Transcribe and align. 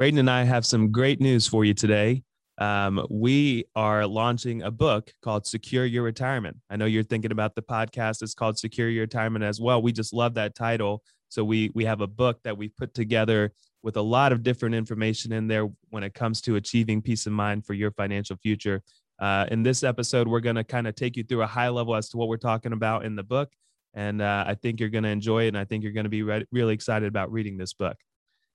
Radon 0.00 0.18
and 0.18 0.30
I 0.30 0.42
have 0.42 0.66
some 0.66 0.90
great 0.90 1.20
news 1.20 1.46
for 1.46 1.64
you 1.64 1.72
today. 1.72 2.24
Um, 2.58 3.06
we 3.10 3.64
are 3.76 4.04
launching 4.06 4.62
a 4.62 4.70
book 4.70 5.12
called 5.22 5.46
Secure 5.46 5.86
Your 5.86 6.02
Retirement. 6.02 6.56
I 6.68 6.74
know 6.74 6.86
you're 6.86 7.04
thinking 7.04 7.30
about 7.30 7.54
the 7.54 7.62
podcast. 7.62 8.20
It's 8.20 8.34
called 8.34 8.58
Secure 8.58 8.88
Your 8.88 9.02
Retirement 9.02 9.44
as 9.44 9.60
well. 9.60 9.80
We 9.80 9.92
just 9.92 10.12
love 10.12 10.34
that 10.34 10.56
title. 10.56 11.04
So 11.28 11.44
we 11.44 11.70
we 11.76 11.84
have 11.84 12.00
a 12.00 12.08
book 12.08 12.40
that 12.42 12.58
we 12.58 12.68
put 12.68 12.92
together 12.92 13.52
with 13.84 13.96
a 13.96 14.02
lot 14.02 14.32
of 14.32 14.42
different 14.42 14.74
information 14.74 15.32
in 15.32 15.46
there 15.46 15.68
when 15.90 16.02
it 16.02 16.12
comes 16.12 16.40
to 16.42 16.56
achieving 16.56 17.00
peace 17.00 17.26
of 17.26 17.32
mind 17.32 17.64
for 17.64 17.74
your 17.74 17.92
financial 17.92 18.36
future. 18.36 18.82
Uh, 19.20 19.46
in 19.52 19.62
this 19.62 19.84
episode, 19.84 20.26
we're 20.26 20.40
going 20.40 20.56
to 20.56 20.64
kind 20.64 20.88
of 20.88 20.96
take 20.96 21.16
you 21.16 21.22
through 21.22 21.42
a 21.42 21.46
high 21.46 21.68
level 21.68 21.94
as 21.94 22.08
to 22.08 22.16
what 22.16 22.26
we're 22.26 22.36
talking 22.36 22.72
about 22.72 23.04
in 23.04 23.14
the 23.14 23.22
book. 23.22 23.52
And 23.94 24.20
uh, 24.20 24.44
I 24.44 24.54
think 24.54 24.80
you're 24.80 24.88
going 24.88 25.04
to 25.04 25.10
enjoy 25.10 25.44
it. 25.44 25.48
And 25.48 25.58
I 25.58 25.64
think 25.64 25.84
you're 25.84 25.92
going 25.92 26.04
to 26.04 26.10
be 26.10 26.24
re- 26.24 26.46
really 26.50 26.74
excited 26.74 27.06
about 27.06 27.30
reading 27.30 27.56
this 27.56 27.74
book. 27.74 27.96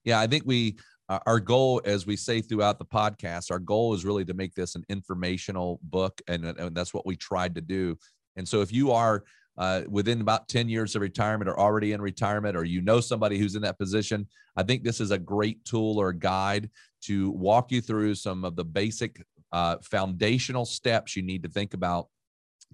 Yeah, 0.03 0.19
I 0.19 0.27
think 0.27 0.43
we 0.45 0.77
our 1.25 1.39
goal, 1.39 1.81
as 1.85 2.05
we 2.05 2.15
say 2.15 2.41
throughout 2.41 2.77
the 2.77 2.85
podcast, 2.85 3.51
our 3.51 3.59
goal 3.59 3.93
is 3.93 4.05
really 4.05 4.25
to 4.25 4.33
make 4.33 4.53
this 4.53 4.75
an 4.75 4.83
informational 4.89 5.79
book, 5.83 6.21
and, 6.27 6.45
and 6.45 6.75
that's 6.75 6.93
what 6.93 7.05
we 7.05 7.15
tried 7.15 7.55
to 7.55 7.61
do. 7.61 7.97
And 8.35 8.47
so, 8.47 8.61
if 8.61 8.71
you 8.71 8.91
are 8.91 9.23
uh, 9.57 9.81
within 9.89 10.21
about 10.21 10.47
10 10.47 10.69
years 10.69 10.95
of 10.95 11.01
retirement 11.01 11.49
or 11.49 11.59
already 11.59 11.91
in 11.91 12.01
retirement, 12.01 12.55
or 12.55 12.63
you 12.63 12.81
know 12.81 13.01
somebody 13.01 13.37
who's 13.37 13.55
in 13.55 13.61
that 13.63 13.77
position, 13.77 14.27
I 14.55 14.63
think 14.63 14.83
this 14.83 15.01
is 15.01 15.11
a 15.11 15.17
great 15.17 15.65
tool 15.65 15.99
or 15.99 16.13
guide 16.13 16.69
to 17.01 17.31
walk 17.31 17.71
you 17.71 17.81
through 17.81 18.15
some 18.15 18.45
of 18.45 18.55
the 18.55 18.63
basic 18.63 19.21
uh, 19.51 19.77
foundational 19.81 20.65
steps 20.65 21.15
you 21.15 21.23
need 21.23 21.43
to 21.43 21.49
think 21.49 21.73
about 21.73 22.07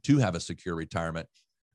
to 0.03 0.17
have 0.17 0.35
a 0.35 0.39
secure 0.39 0.75
retirement. 0.75 1.27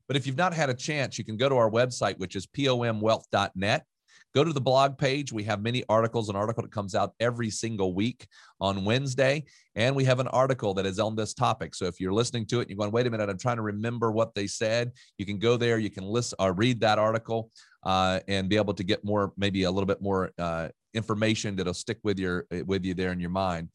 But 0.07 0.15
if 0.17 0.27
you've 0.27 0.37
not 0.37 0.53
had 0.53 0.69
a 0.69 0.73
chance, 0.73 1.17
you 1.17 1.23
can 1.23 1.37
go 1.37 1.49
to 1.49 1.55
our 1.55 1.69
website, 1.69 2.17
which 2.17 2.35
is 2.35 2.45
pomwealth.net. 2.45 3.85
Go 4.33 4.43
to 4.43 4.53
the 4.53 4.61
blog 4.61 4.97
page. 4.97 5.33
We 5.33 5.43
have 5.43 5.61
many 5.61 5.83
articles, 5.89 6.29
an 6.29 6.35
article 6.35 6.63
that 6.63 6.71
comes 6.71 6.95
out 6.95 7.13
every 7.19 7.49
single 7.49 7.93
week 7.93 8.27
on 8.59 8.85
Wednesday. 8.85 9.43
And 9.75 9.95
we 9.95 10.05
have 10.05 10.19
an 10.19 10.27
article 10.29 10.73
that 10.75 10.85
is 10.85 10.99
on 10.99 11.15
this 11.15 11.33
topic. 11.33 11.75
So 11.75 11.85
if 11.85 11.99
you're 11.99 12.13
listening 12.13 12.45
to 12.47 12.61
it 12.61 12.69
you're 12.69 12.77
going, 12.77 12.91
wait 12.91 13.07
a 13.07 13.09
minute, 13.09 13.29
I'm 13.29 13.37
trying 13.37 13.57
to 13.57 13.61
remember 13.61 14.11
what 14.11 14.33
they 14.33 14.47
said, 14.47 14.91
you 15.17 15.25
can 15.25 15.37
go 15.37 15.57
there, 15.57 15.79
you 15.79 15.89
can 15.89 16.05
listen 16.05 16.37
or 16.39 16.49
uh, 16.49 16.53
read 16.53 16.79
that 16.81 16.97
article 16.97 17.51
uh, 17.83 18.19
and 18.27 18.47
be 18.47 18.55
able 18.55 18.73
to 18.73 18.83
get 18.83 19.03
more, 19.03 19.33
maybe 19.37 19.63
a 19.63 19.71
little 19.71 19.87
bit 19.87 20.01
more 20.01 20.31
uh, 20.39 20.69
information 20.93 21.55
that'll 21.55 21.73
stick 21.73 21.97
with 22.03 22.19
your 22.19 22.45
with 22.65 22.85
you 22.85 22.93
there 22.93 23.11
in 23.11 23.19
your 23.19 23.29
mind. 23.29 23.69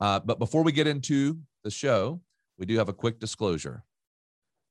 Uh, 0.00 0.18
but 0.20 0.38
before 0.38 0.62
we 0.62 0.72
get 0.72 0.86
into 0.86 1.38
the 1.64 1.70
show, 1.70 2.20
we 2.58 2.66
do 2.66 2.76
have 2.76 2.88
a 2.88 2.92
quick 2.92 3.20
disclosure. 3.20 3.84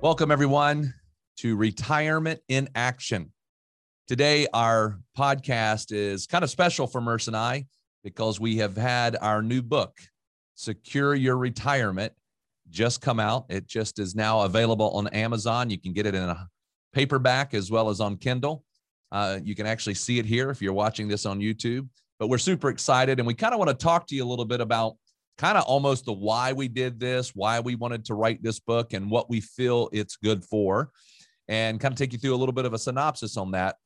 Welcome, 0.00 0.30
everyone, 0.30 0.94
to 1.38 1.56
Retirement 1.56 2.38
in 2.46 2.68
Action. 2.76 3.32
Today, 4.06 4.46
our 4.54 5.00
podcast 5.18 5.90
is 5.90 6.24
kind 6.24 6.44
of 6.44 6.50
special 6.50 6.86
for 6.86 7.00
Murs 7.00 7.26
and 7.26 7.36
I 7.36 7.66
because 8.04 8.38
we 8.38 8.58
have 8.58 8.76
had 8.76 9.16
our 9.20 9.42
new 9.42 9.60
book, 9.60 9.98
Secure 10.54 11.16
Your 11.16 11.36
Retirement, 11.36 12.12
just 12.70 13.00
come 13.00 13.18
out. 13.18 13.46
It 13.48 13.66
just 13.66 13.98
is 13.98 14.14
now 14.14 14.42
available 14.42 14.88
on 14.90 15.08
Amazon. 15.08 15.68
You 15.68 15.80
can 15.80 15.92
get 15.92 16.06
it 16.06 16.14
in 16.14 16.22
a 16.22 16.46
paperback 16.92 17.52
as 17.52 17.68
well 17.68 17.88
as 17.88 18.00
on 18.00 18.18
Kindle. 18.18 18.62
Uh, 19.10 19.40
you 19.42 19.56
can 19.56 19.66
actually 19.66 19.94
see 19.94 20.20
it 20.20 20.26
here 20.26 20.48
if 20.50 20.62
you're 20.62 20.72
watching 20.72 21.08
this 21.08 21.26
on 21.26 21.40
YouTube. 21.40 21.88
But 22.20 22.28
we're 22.28 22.38
super 22.38 22.68
excited, 22.68 23.18
and 23.18 23.26
we 23.26 23.34
kind 23.34 23.52
of 23.52 23.58
want 23.58 23.70
to 23.70 23.74
talk 23.76 24.06
to 24.06 24.14
you 24.14 24.24
a 24.24 24.28
little 24.28 24.44
bit 24.44 24.60
about 24.60 24.96
kind 25.38 25.56
of 25.56 25.64
almost 25.64 26.04
the 26.04 26.12
why 26.12 26.52
we 26.52 26.68
did 26.68 26.98
this, 26.98 27.34
why 27.34 27.60
we 27.60 27.76
wanted 27.76 28.04
to 28.06 28.14
write 28.14 28.42
this 28.42 28.58
book, 28.58 28.92
and 28.92 29.10
what 29.10 29.30
we 29.30 29.40
feel 29.40 29.88
it's 29.92 30.16
good 30.16 30.44
for, 30.44 30.90
and 31.46 31.80
kind 31.80 31.92
of 31.92 31.98
take 31.98 32.12
you 32.12 32.18
through 32.18 32.34
a 32.34 32.36
little 32.36 32.52
bit 32.52 32.64
of 32.64 32.74
a 32.74 32.78
synopsis 32.78 33.36
on 33.36 33.52
that. 33.52 33.76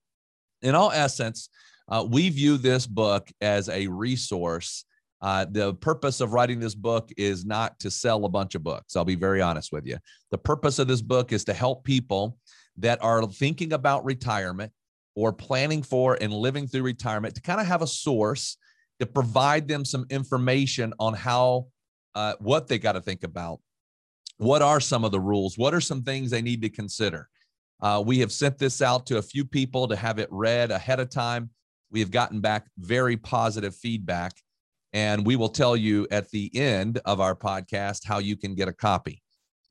In 0.62 0.74
all 0.74 0.90
essence, 0.90 1.50
uh, 1.88 2.06
we 2.08 2.30
view 2.30 2.56
this 2.56 2.86
book 2.86 3.30
as 3.40 3.68
a 3.68 3.86
resource. 3.86 4.84
Uh, 5.20 5.46
the 5.48 5.74
purpose 5.74 6.20
of 6.20 6.32
writing 6.32 6.58
this 6.58 6.74
book 6.74 7.10
is 7.16 7.44
not 7.44 7.78
to 7.78 7.90
sell 7.90 8.24
a 8.24 8.28
bunch 8.28 8.54
of 8.54 8.64
books. 8.64 8.96
I'll 8.96 9.04
be 9.04 9.14
very 9.14 9.40
honest 9.40 9.70
with 9.70 9.86
you. 9.86 9.98
The 10.30 10.38
purpose 10.38 10.78
of 10.78 10.88
this 10.88 11.02
book 11.02 11.32
is 11.32 11.44
to 11.44 11.52
help 11.52 11.84
people 11.84 12.38
that 12.78 13.02
are 13.02 13.24
thinking 13.26 13.72
about 13.72 14.04
retirement 14.04 14.72
or 15.14 15.32
planning 15.32 15.82
for 15.82 16.16
and 16.20 16.32
living 16.32 16.66
through 16.66 16.82
retirement 16.82 17.34
to 17.34 17.42
kind 17.42 17.60
of 17.60 17.66
have 17.66 17.82
a 17.82 17.86
source 17.86 18.56
to 19.02 19.06
provide 19.06 19.66
them 19.66 19.84
some 19.84 20.06
information 20.10 20.94
on 21.00 21.12
how 21.12 21.66
uh, 22.14 22.34
what 22.38 22.68
they 22.68 22.78
got 22.78 22.92
to 22.92 23.00
think 23.00 23.24
about. 23.24 23.58
What 24.36 24.62
are 24.62 24.78
some 24.78 25.04
of 25.04 25.10
the 25.10 25.18
rules? 25.18 25.58
What 25.58 25.74
are 25.74 25.80
some 25.80 26.02
things 26.02 26.30
they 26.30 26.40
need 26.40 26.62
to 26.62 26.68
consider? 26.68 27.28
Uh, 27.80 28.00
we 28.06 28.20
have 28.20 28.30
sent 28.30 28.58
this 28.58 28.80
out 28.80 29.06
to 29.06 29.18
a 29.18 29.22
few 29.22 29.44
people 29.44 29.88
to 29.88 29.96
have 29.96 30.20
it 30.20 30.28
read 30.30 30.70
ahead 30.70 31.00
of 31.00 31.10
time. 31.10 31.50
We 31.90 31.98
have 31.98 32.12
gotten 32.12 32.40
back 32.40 32.68
very 32.78 33.16
positive 33.16 33.74
feedback 33.74 34.34
and 34.92 35.26
we 35.26 35.34
will 35.34 35.48
tell 35.48 35.76
you 35.76 36.06
at 36.12 36.30
the 36.30 36.48
end 36.54 37.00
of 37.04 37.20
our 37.20 37.34
podcast 37.34 38.06
how 38.06 38.18
you 38.18 38.36
can 38.36 38.54
get 38.54 38.68
a 38.68 38.72
copy. 38.72 39.20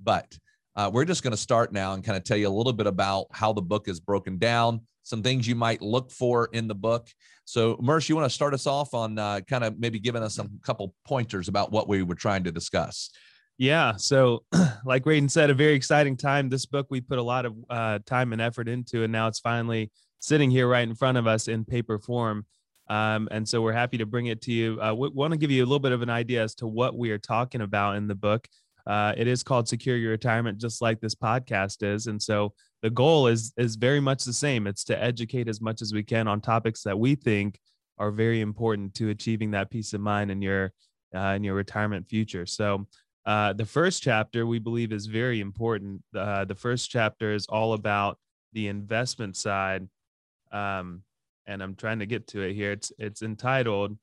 But 0.02 0.38
uh, 0.76 0.92
we're 0.94 1.06
just 1.06 1.24
going 1.24 1.32
to 1.32 1.38
start 1.38 1.72
now 1.72 1.94
and 1.94 2.04
kind 2.04 2.18
of 2.18 2.26
tell 2.26 2.38
you 2.38 2.50
a 2.50 2.50
little 2.50 2.74
bit 2.74 2.88
about 2.88 3.28
how 3.32 3.54
the 3.54 3.62
book 3.62 3.88
is 3.88 4.02
broken 4.02 4.38
down 4.38 4.82
some 5.12 5.22
things 5.22 5.48
you 5.48 5.54
might 5.54 5.84
look 5.84 6.10
for 6.10 6.50
in 6.54 6.68
the 6.68 6.74
book. 6.74 7.08
So, 7.46 7.78
Murs, 7.80 8.10
you 8.10 8.16
want 8.16 8.26
to 8.26 8.34
start 8.34 8.56
us 8.56 8.66
off 8.66 8.96
on 8.96 9.20
uh, 9.20 9.42
kind 9.42 9.64
of 9.64 9.78
maybe 9.78 10.00
giving 10.00 10.24
us 10.24 10.34
some 10.34 10.60
couple 10.64 10.96
pointers 11.06 11.48
about 11.48 11.72
what 11.72 11.88
we 11.88 12.02
were 12.02 12.16
trying 12.16 12.46
to 12.46 12.52
discuss. 12.52 13.12
Yeah. 13.60 13.98
So, 13.98 14.46
like 14.86 15.04
Radon 15.04 15.30
said, 15.30 15.52
a 15.52 15.54
very 15.54 15.74
exciting 15.74 16.18
time. 16.18 16.50
This 16.50 16.66
book 16.66 16.88
we 16.90 17.02
put 17.02 17.20
a 17.20 17.24
lot 17.24 17.46
of 17.46 17.56
uh, 17.70 18.00
time 18.08 18.34
and 18.34 18.42
effort 18.42 18.68
into, 18.68 19.04
and 19.04 19.12
now 19.12 19.28
it's 19.28 19.40
finally 19.40 19.92
sitting 20.20 20.50
here 20.50 20.68
right 20.68 20.88
in 20.88 20.96
front 20.96 21.18
of 21.18 21.28
us 21.28 21.48
in 21.48 21.66
paper 21.66 22.00
form. 22.00 22.46
Um, 22.90 23.28
and 23.32 23.48
so 23.48 23.62
we're 23.62 23.74
happy 23.74 23.98
to 24.00 24.06
bring 24.06 24.28
it 24.28 24.42
to 24.44 24.52
you. 24.52 24.82
Uh, 24.82 24.94
we 24.94 25.10
want 25.10 25.32
to 25.32 25.38
give 25.38 25.52
you 25.52 25.64
a 25.64 25.68
little 25.68 25.80
bit 25.80 25.92
of 25.92 26.02
an 26.02 26.10
idea 26.10 26.44
as 26.44 26.56
to 26.56 26.68
what 26.68 26.98
we 26.98 27.12
are 27.12 27.20
talking 27.20 27.62
about 27.62 27.98
in 27.98 28.08
the 28.08 28.16
book. 28.16 28.48
Uh, 28.88 29.14
it 29.16 29.28
is 29.28 29.44
called 29.44 29.68
Secure 29.68 29.96
Your 29.96 30.12
Retirement, 30.12 30.58
just 30.58 30.82
like 30.82 31.00
this 31.00 31.16
podcast 31.16 31.84
is. 31.84 32.08
And 32.08 32.22
so 32.22 32.54
the 32.82 32.90
goal 32.90 33.28
is 33.28 33.54
is 33.58 33.76
very 33.76 34.00
much 34.00 34.24
the 34.24 34.34
same. 34.34 34.68
It's 34.68 34.84
to 34.86 35.02
educate 35.02 35.48
as 35.48 35.62
much 35.62 35.82
as 35.82 35.94
we 35.94 36.04
can 36.04 36.28
on 36.28 36.42
topics 36.42 36.84
that 36.84 36.98
we 36.98 37.16
think 37.16 37.60
are 37.98 38.12
very 38.12 38.42
important 38.42 38.96
to 38.96 39.10
achieving 39.10 39.52
that 39.52 39.70
peace 39.70 39.94
of 39.94 40.02
mind 40.02 40.32
in 40.32 40.42
your 40.42 40.74
uh, 41.16 41.34
in 41.36 41.44
your 41.44 41.56
retirement 41.56 42.08
future. 42.08 42.46
So 42.46 42.88
uh, 43.26 43.54
the 43.54 43.66
first 43.66 44.02
chapter 44.02 44.46
we 44.46 44.60
believe 44.60 44.92
is 44.92 45.06
very 45.06 45.40
important. 45.40 46.02
Uh, 46.16 46.46
the 46.46 46.56
first 46.56 46.90
chapter 46.90 47.34
is 47.34 47.46
all 47.48 47.74
about 47.74 48.18
the 48.54 48.68
investment 48.68 49.38
side, 49.38 49.88
um, 50.52 51.04
and 51.46 51.62
I'm 51.62 51.76
trying 51.76 52.00
to 52.00 52.06
get 52.06 52.28
to 52.28 52.42
it 52.42 52.54
here. 52.54 52.72
It's 52.72 52.92
it's 52.98 53.22
entitled 53.22 53.98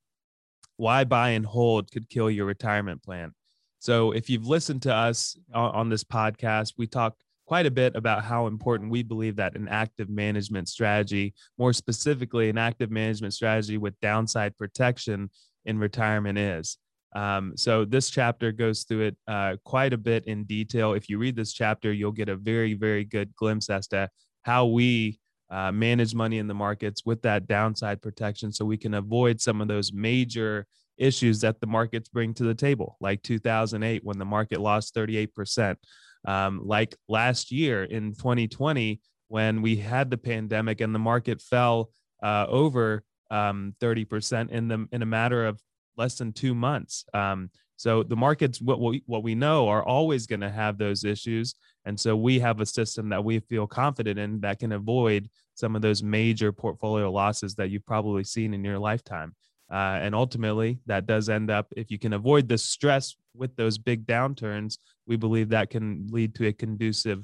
"Why 0.76 1.02
Buy 1.04 1.30
and 1.30 1.44
Hold 1.44 1.90
Could 1.90 2.08
Kill 2.08 2.30
Your 2.30 2.46
Retirement 2.46 3.02
Plan." 3.02 3.34
So 3.80 4.12
if 4.12 4.28
you've 4.30 4.46
listened 4.46 4.82
to 4.82 4.94
us 4.94 5.36
on, 5.52 5.74
on 5.74 5.88
this 5.88 6.04
podcast, 6.04 6.74
we 6.76 6.86
talk 6.86 7.16
quite 7.48 7.64
a 7.64 7.70
bit 7.70 7.96
about 7.96 8.22
how 8.22 8.46
important 8.46 8.90
we 8.90 9.02
believe 9.02 9.36
that 9.36 9.56
an 9.56 9.66
active 9.68 10.10
management 10.10 10.68
strategy, 10.68 11.32
more 11.56 11.72
specifically, 11.72 12.50
an 12.50 12.58
active 12.58 12.90
management 12.90 13.32
strategy 13.32 13.78
with 13.78 13.98
downside 14.00 14.54
protection 14.58 15.30
in 15.64 15.78
retirement 15.78 16.36
is. 16.36 16.76
Um, 17.16 17.54
so 17.56 17.86
this 17.86 18.10
chapter 18.10 18.52
goes 18.52 18.84
through 18.84 19.00
it 19.00 19.16
uh, 19.26 19.56
quite 19.64 19.94
a 19.94 19.96
bit 19.96 20.26
in 20.26 20.44
detail. 20.44 20.92
If 20.92 21.08
you 21.08 21.16
read 21.16 21.36
this 21.36 21.54
chapter, 21.54 21.90
you'll 21.90 22.12
get 22.12 22.28
a 22.28 22.36
very, 22.36 22.74
very 22.74 23.06
good 23.06 23.34
glimpse 23.34 23.70
as 23.70 23.86
to 23.88 24.10
how 24.42 24.66
we 24.66 25.18
uh, 25.50 25.72
manage 25.72 26.14
money 26.14 26.36
in 26.36 26.48
the 26.48 26.54
markets 26.54 27.06
with 27.06 27.22
that 27.22 27.46
downside 27.46 28.02
protection, 28.02 28.52
so 28.52 28.66
we 28.66 28.76
can 28.76 28.92
avoid 28.92 29.40
some 29.40 29.62
of 29.62 29.68
those 29.68 29.90
major 29.90 30.66
issues 30.98 31.40
that 31.40 31.60
the 31.60 31.66
markets 31.66 32.10
bring 32.10 32.34
to 32.34 32.42
the 32.42 32.54
table, 32.54 32.98
like 33.00 33.22
2008 33.22 34.04
when 34.04 34.18
the 34.18 34.24
market 34.26 34.60
lost 34.60 34.94
38%, 34.94 35.76
um, 36.26 36.60
like 36.64 36.96
last 37.08 37.50
year 37.50 37.84
in 37.84 38.14
2020 38.14 39.00
when 39.28 39.62
we 39.62 39.76
had 39.76 40.10
the 40.10 40.18
pandemic 40.18 40.80
and 40.80 40.94
the 40.94 40.98
market 40.98 41.40
fell 41.40 41.90
uh, 42.22 42.46
over 42.48 43.04
um, 43.30 43.74
30% 43.80 44.50
in 44.50 44.68
the 44.68 44.88
in 44.90 45.02
a 45.02 45.06
matter 45.06 45.46
of 45.46 45.60
less 45.96 46.16
than 46.16 46.32
two 46.32 46.54
months. 46.54 47.04
Um, 47.12 47.50
so 47.76 48.02
the 48.02 48.16
markets, 48.16 48.60
what 48.60 48.80
we, 48.80 49.02
what 49.06 49.22
we 49.22 49.34
know, 49.36 49.68
are 49.68 49.84
always 49.84 50.26
going 50.26 50.40
to 50.40 50.50
have 50.50 50.78
those 50.78 51.04
issues, 51.04 51.54
and 51.84 51.98
so 51.98 52.16
we 52.16 52.40
have 52.40 52.60
a 52.60 52.66
system 52.66 53.08
that 53.10 53.22
we 53.22 53.38
feel 53.38 53.66
confident 53.66 54.18
in 54.18 54.40
that 54.40 54.58
can 54.58 54.72
avoid 54.72 55.28
some 55.54 55.76
of 55.76 55.82
those 55.82 56.02
major 56.02 56.50
portfolio 56.50 57.10
losses 57.10 57.54
that 57.54 57.70
you've 57.70 57.86
probably 57.86 58.24
seen 58.24 58.52
in 58.52 58.64
your 58.64 58.78
lifetime. 58.78 59.34
Uh, 59.70 59.98
and 60.00 60.14
ultimately, 60.14 60.78
that 60.86 61.06
does 61.06 61.28
end 61.28 61.50
up, 61.50 61.66
if 61.76 61.90
you 61.90 61.98
can 61.98 62.14
avoid 62.14 62.48
the 62.48 62.56
stress 62.56 63.16
with 63.34 63.54
those 63.56 63.76
big 63.76 64.06
downturns, 64.06 64.78
we 65.06 65.16
believe 65.16 65.50
that 65.50 65.70
can 65.70 66.06
lead 66.10 66.34
to 66.34 66.46
a 66.46 66.52
conducive 66.52 67.22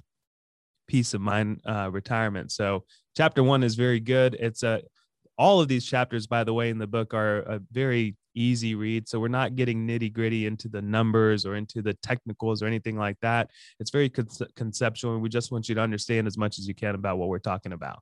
peace 0.87 1.15
of 1.15 1.21
mind 1.21 1.61
uh, 1.65 1.89
retirement. 1.91 2.53
So, 2.53 2.85
chapter 3.17 3.43
one 3.43 3.63
is 3.63 3.75
very 3.75 4.01
good. 4.01 4.37
It's 4.39 4.63
a 4.63 4.83
all 5.37 5.61
of 5.61 5.69
these 5.69 5.85
chapters, 5.85 6.27
by 6.27 6.45
the 6.45 6.55
way, 6.55 6.71
in 6.71 6.79
the 6.79 6.87
book 6.87 7.13
are 7.13 7.39
a 7.39 7.61
very 7.73 8.17
easy 8.35 8.75
read. 8.75 9.09
So 9.09 9.19
we're 9.19 9.29
not 9.29 9.57
getting 9.57 9.87
nitty 9.87 10.13
gritty 10.13 10.47
into 10.47 10.69
the 10.69 10.83
numbers 10.83 11.47
or 11.47 11.57
into 11.57 11.83
the 11.83 11.95
technicals 11.95 12.63
or 12.63 12.67
anything 12.67 12.97
like 12.97 13.17
that. 13.23 13.51
It's 13.81 13.91
very 13.91 14.09
con- 14.09 14.29
conceptual, 14.57 15.15
and 15.15 15.23
we 15.23 15.29
just 15.29 15.53
want 15.53 15.69
you 15.69 15.75
to 15.75 15.81
understand 15.81 16.27
as 16.27 16.37
much 16.37 16.59
as 16.59 16.67
you 16.67 16.75
can 16.75 16.95
about 16.95 17.19
what 17.19 17.29
we're 17.29 17.39
talking 17.39 17.73
about. 17.73 18.01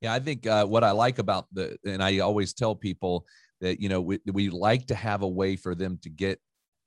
Yeah, 0.00 0.12
I 0.14 0.20
think 0.20 0.46
uh, 0.46 0.64
what 0.64 0.84
I 0.84 0.92
like 0.92 1.18
about 1.18 1.46
the, 1.52 1.76
and 1.84 2.02
I 2.02 2.20
always 2.20 2.54
tell 2.54 2.74
people 2.74 3.26
that 3.60 3.80
you 3.80 3.88
know 3.88 4.00
we, 4.00 4.18
we 4.32 4.50
like 4.50 4.86
to 4.86 4.94
have 4.94 5.22
a 5.22 5.28
way 5.28 5.56
for 5.56 5.74
them 5.74 5.98
to 6.02 6.10
get 6.10 6.40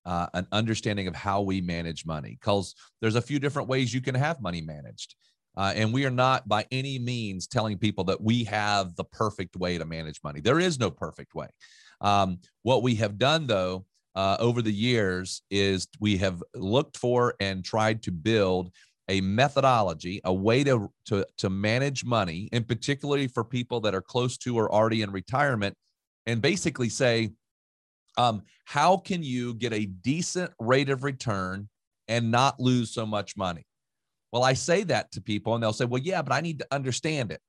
uh, 0.05 0.27
an 0.33 0.47
understanding 0.51 1.07
of 1.07 1.15
how 1.15 1.41
we 1.41 1.61
manage 1.61 2.05
money 2.05 2.37
because 2.39 2.73
there's 3.01 3.15
a 3.15 3.21
few 3.21 3.39
different 3.39 3.67
ways 3.67 3.93
you 3.93 4.01
can 4.01 4.15
have 4.15 4.41
money 4.41 4.61
managed 4.61 5.15
uh, 5.57 5.73
and 5.75 5.93
we 5.93 6.05
are 6.05 6.11
not 6.11 6.47
by 6.47 6.65
any 6.71 6.97
means 6.97 7.47
telling 7.47 7.77
people 7.77 8.03
that 8.05 8.21
we 8.21 8.43
have 8.45 8.95
the 8.95 9.03
perfect 9.03 9.55
way 9.55 9.77
to 9.77 9.85
manage 9.85 10.19
money. 10.23 10.39
There 10.39 10.59
is 10.59 10.79
no 10.79 10.89
perfect 10.89 11.35
way. 11.35 11.47
Um, 11.99 12.39
what 12.63 12.83
we 12.83 12.95
have 12.95 13.17
done 13.17 13.47
though 13.47 13.85
uh, 14.15 14.37
over 14.39 14.61
the 14.61 14.73
years 14.73 15.41
is 15.51 15.87
we 15.99 16.17
have 16.17 16.41
looked 16.55 16.97
for 16.97 17.35
and 17.39 17.63
tried 17.63 18.03
to 18.03 18.11
build 18.11 18.71
a 19.09 19.19
methodology, 19.21 20.21
a 20.23 20.33
way 20.33 20.63
to, 20.63 20.89
to, 21.05 21.25
to 21.37 21.49
manage 21.49 22.05
money, 22.05 22.47
and 22.53 22.65
particularly 22.67 23.27
for 23.27 23.43
people 23.43 23.81
that 23.81 23.93
are 23.93 24.01
close 24.01 24.37
to 24.37 24.57
or 24.57 24.71
already 24.71 25.01
in 25.01 25.11
retirement, 25.11 25.75
and 26.25 26.41
basically 26.41 26.89
say, 26.89 27.31
um, 28.17 28.43
how 28.65 28.97
can 28.97 29.23
you 29.23 29.53
get 29.55 29.73
a 29.73 29.85
decent 29.85 30.51
rate 30.59 30.89
of 30.89 31.03
return 31.03 31.69
and 32.07 32.31
not 32.31 32.59
lose 32.59 32.91
so 32.91 33.05
much 33.05 33.37
money? 33.37 33.65
Well, 34.31 34.43
I 34.43 34.53
say 34.53 34.83
that 34.83 35.11
to 35.13 35.21
people 35.21 35.53
and 35.55 35.63
they'll 35.63 35.73
say, 35.73 35.85
well, 35.85 36.01
yeah, 36.01 36.21
but 36.21 36.33
I 36.33 36.41
need 36.41 36.59
to 36.59 36.67
understand 36.71 37.31
it. 37.31 37.41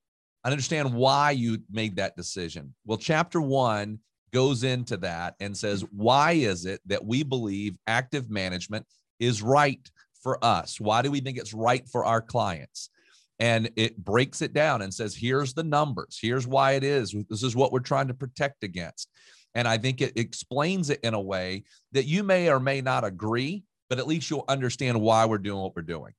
I 0.44 0.50
understand 0.50 0.92
why 0.92 1.30
you 1.30 1.58
made 1.70 1.96
that 1.96 2.16
decision. 2.16 2.74
Well, 2.84 2.98
chapter 2.98 3.40
one 3.40 4.00
goes 4.32 4.64
into 4.64 4.96
that 4.98 5.34
and 5.40 5.56
says, 5.56 5.84
why 5.92 6.32
is 6.32 6.66
it 6.66 6.80
that 6.86 7.04
we 7.04 7.22
believe 7.22 7.76
active 7.86 8.30
management 8.30 8.86
is 9.20 9.42
right 9.42 9.88
for 10.22 10.44
us? 10.44 10.80
Why 10.80 11.02
do 11.02 11.10
we 11.10 11.20
think 11.20 11.38
it's 11.38 11.54
right 11.54 11.86
for 11.88 12.04
our 12.04 12.20
clients? 12.20 12.90
And 13.42 13.70
it 13.74 13.96
breaks 13.98 14.40
it 14.40 14.52
down 14.52 14.82
and 14.82 14.94
says, 14.94 15.16
here's 15.16 15.52
the 15.52 15.64
numbers. 15.64 16.16
Here's 16.22 16.46
why 16.46 16.72
it 16.74 16.84
is. 16.84 17.12
This 17.28 17.42
is 17.42 17.56
what 17.56 17.72
we're 17.72 17.80
trying 17.80 18.06
to 18.06 18.14
protect 18.14 18.62
against. 18.62 19.08
And 19.56 19.66
I 19.66 19.78
think 19.78 20.00
it 20.00 20.16
explains 20.16 20.90
it 20.90 21.00
in 21.02 21.12
a 21.12 21.20
way 21.20 21.64
that 21.90 22.04
you 22.04 22.22
may 22.22 22.48
or 22.48 22.60
may 22.60 22.80
not 22.80 23.02
agree, 23.02 23.64
but 23.90 23.98
at 23.98 24.06
least 24.06 24.30
you'll 24.30 24.44
understand 24.46 25.00
why 25.00 25.24
we're 25.24 25.38
doing 25.38 25.60
what 25.60 25.74
we're 25.74 25.82
doing. 25.82 26.12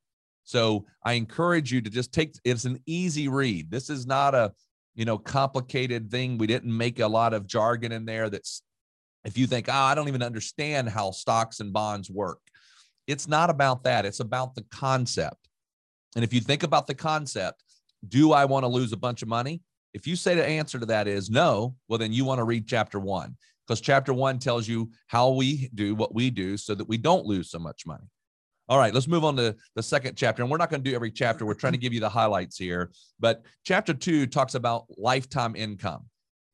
So 0.43 0.85
I 1.05 1.13
encourage 1.13 1.71
you 1.71 1.79
to 1.79 1.89
just 1.89 2.11
take 2.11 2.35
it's 2.43 2.65
an 2.65 2.79
easy 2.85 3.29
read. 3.29 3.71
This 3.71 3.89
is 3.89 4.05
not 4.05 4.35
a, 4.35 4.51
you 4.93 5.05
know, 5.05 5.17
complicated 5.17 6.11
thing. 6.11 6.37
We 6.37 6.47
didn't 6.47 6.75
make 6.75 6.99
a 6.99 7.07
lot 7.07 7.33
of 7.33 7.47
jargon 7.47 7.93
in 7.93 8.03
there 8.03 8.29
that's 8.29 8.63
if 9.23 9.37
you 9.37 9.47
think, 9.47 9.69
"Oh, 9.69 9.71
I 9.71 9.95
don't 9.95 10.09
even 10.09 10.21
understand 10.21 10.89
how 10.89 11.11
stocks 11.11 11.61
and 11.61 11.71
bonds 11.71 12.09
work." 12.09 12.41
It's 13.07 13.29
not 13.29 13.49
about 13.49 13.85
that. 13.85 14.05
It's 14.05 14.19
about 14.19 14.55
the 14.55 14.65
concept. 14.69 15.47
And 16.15 16.23
if 16.23 16.33
you 16.33 16.41
think 16.41 16.63
about 16.63 16.87
the 16.87 16.95
concept, 16.95 17.63
do 18.07 18.33
I 18.33 18.45
want 18.45 18.63
to 18.63 18.67
lose 18.67 18.91
a 18.91 18.97
bunch 18.97 19.21
of 19.21 19.27
money? 19.27 19.61
If 19.93 20.07
you 20.07 20.15
say 20.15 20.35
the 20.35 20.45
answer 20.45 20.79
to 20.79 20.85
that 20.87 21.07
is 21.07 21.29
no, 21.29 21.75
well, 21.87 21.99
then 21.99 22.13
you 22.13 22.25
want 22.25 22.39
to 22.39 22.43
read 22.43 22.67
chapter 22.67 22.99
one 22.99 23.35
because 23.67 23.79
chapter 23.79 24.13
one 24.13 24.39
tells 24.39 24.67
you 24.67 24.91
how 25.07 25.29
we 25.29 25.69
do 25.75 25.95
what 25.95 26.13
we 26.13 26.29
do 26.29 26.57
so 26.57 26.75
that 26.75 26.87
we 26.87 26.97
don't 26.97 27.25
lose 27.25 27.49
so 27.49 27.59
much 27.59 27.85
money. 27.85 28.05
All 28.69 28.79
right, 28.79 28.93
let's 28.93 29.07
move 29.07 29.25
on 29.25 29.35
to 29.37 29.55
the 29.75 29.83
second 29.83 30.15
chapter. 30.15 30.41
And 30.41 30.49
we're 30.49 30.57
not 30.57 30.69
going 30.69 30.83
to 30.83 30.89
do 30.89 30.95
every 30.95 31.11
chapter. 31.11 31.45
We're 31.45 31.53
trying 31.53 31.73
to 31.73 31.79
give 31.79 31.93
you 31.93 31.99
the 31.99 32.09
highlights 32.09 32.57
here. 32.57 32.91
But 33.19 33.43
chapter 33.65 33.93
two 33.93 34.25
talks 34.25 34.55
about 34.55 34.85
lifetime 34.97 35.55
income. 35.55 36.05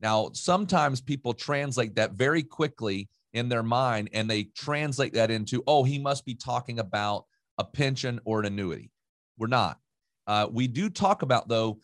Now, 0.01 0.31
sometimes 0.33 1.01
people 1.01 1.33
translate 1.33 1.95
that 1.95 2.13
very 2.13 2.41
quickly 2.41 3.09
in 3.33 3.47
their 3.47 3.63
mind 3.63 4.09
and 4.13 4.29
they 4.29 4.45
translate 4.55 5.13
that 5.13 5.29
into, 5.29 5.63
oh, 5.67 5.83
he 5.83 5.99
must 5.99 6.25
be 6.25 6.35
talking 6.35 6.79
about 6.79 7.25
a 7.57 7.63
pension 7.63 8.19
or 8.25 8.39
an 8.39 8.47
annuity. 8.47 8.91
We're 9.39 9.47
not. 9.47 9.79
Uh, 10.27 10.47
we 10.51 10.67
do 10.67 10.89
talk 10.89 11.23
about, 11.23 11.47
though, 11.47 11.79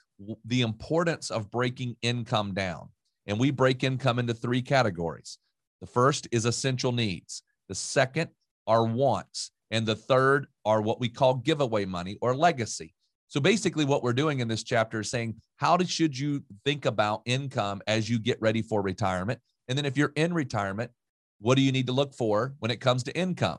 the 0.45 0.61
importance 0.61 1.31
of 1.31 1.49
breaking 1.49 1.95
income 2.01 2.53
down. 2.53 2.89
And 3.25 3.39
we 3.39 3.49
break 3.49 3.83
income 3.83 4.19
into 4.19 4.35
three 4.35 4.61
categories. 4.61 5.39
The 5.81 5.87
first 5.87 6.27
is 6.31 6.45
essential 6.45 6.91
needs, 6.91 7.41
the 7.67 7.75
second 7.75 8.29
are 8.67 8.85
wants, 8.85 9.51
and 9.71 9.85
the 9.85 9.95
third 9.95 10.47
are 10.63 10.81
what 10.81 10.99
we 10.99 11.09
call 11.09 11.35
giveaway 11.35 11.85
money 11.85 12.17
or 12.21 12.35
legacy. 12.35 12.93
So 13.27 13.39
basically, 13.39 13.85
what 13.85 14.03
we're 14.03 14.13
doing 14.13 14.39
in 14.39 14.47
this 14.47 14.63
chapter 14.63 14.99
is 14.99 15.09
saying, 15.09 15.35
how 15.57 15.77
should 15.79 16.17
you 16.17 16.43
think 16.63 16.85
about 16.85 17.23
income 17.25 17.81
as 17.87 18.09
you 18.09 18.19
get 18.19 18.39
ready 18.39 18.61
for 18.61 18.81
retirement? 18.81 19.39
And 19.67 19.77
then 19.77 19.85
if 19.85 19.97
you're 19.97 20.13
in 20.15 20.33
retirement, 20.33 20.91
what 21.39 21.55
do 21.55 21.61
you 21.61 21.71
need 21.71 21.87
to 21.87 21.93
look 21.93 22.13
for 22.13 22.53
when 22.59 22.71
it 22.71 22.79
comes 22.79 23.03
to 23.03 23.17
income? 23.17 23.57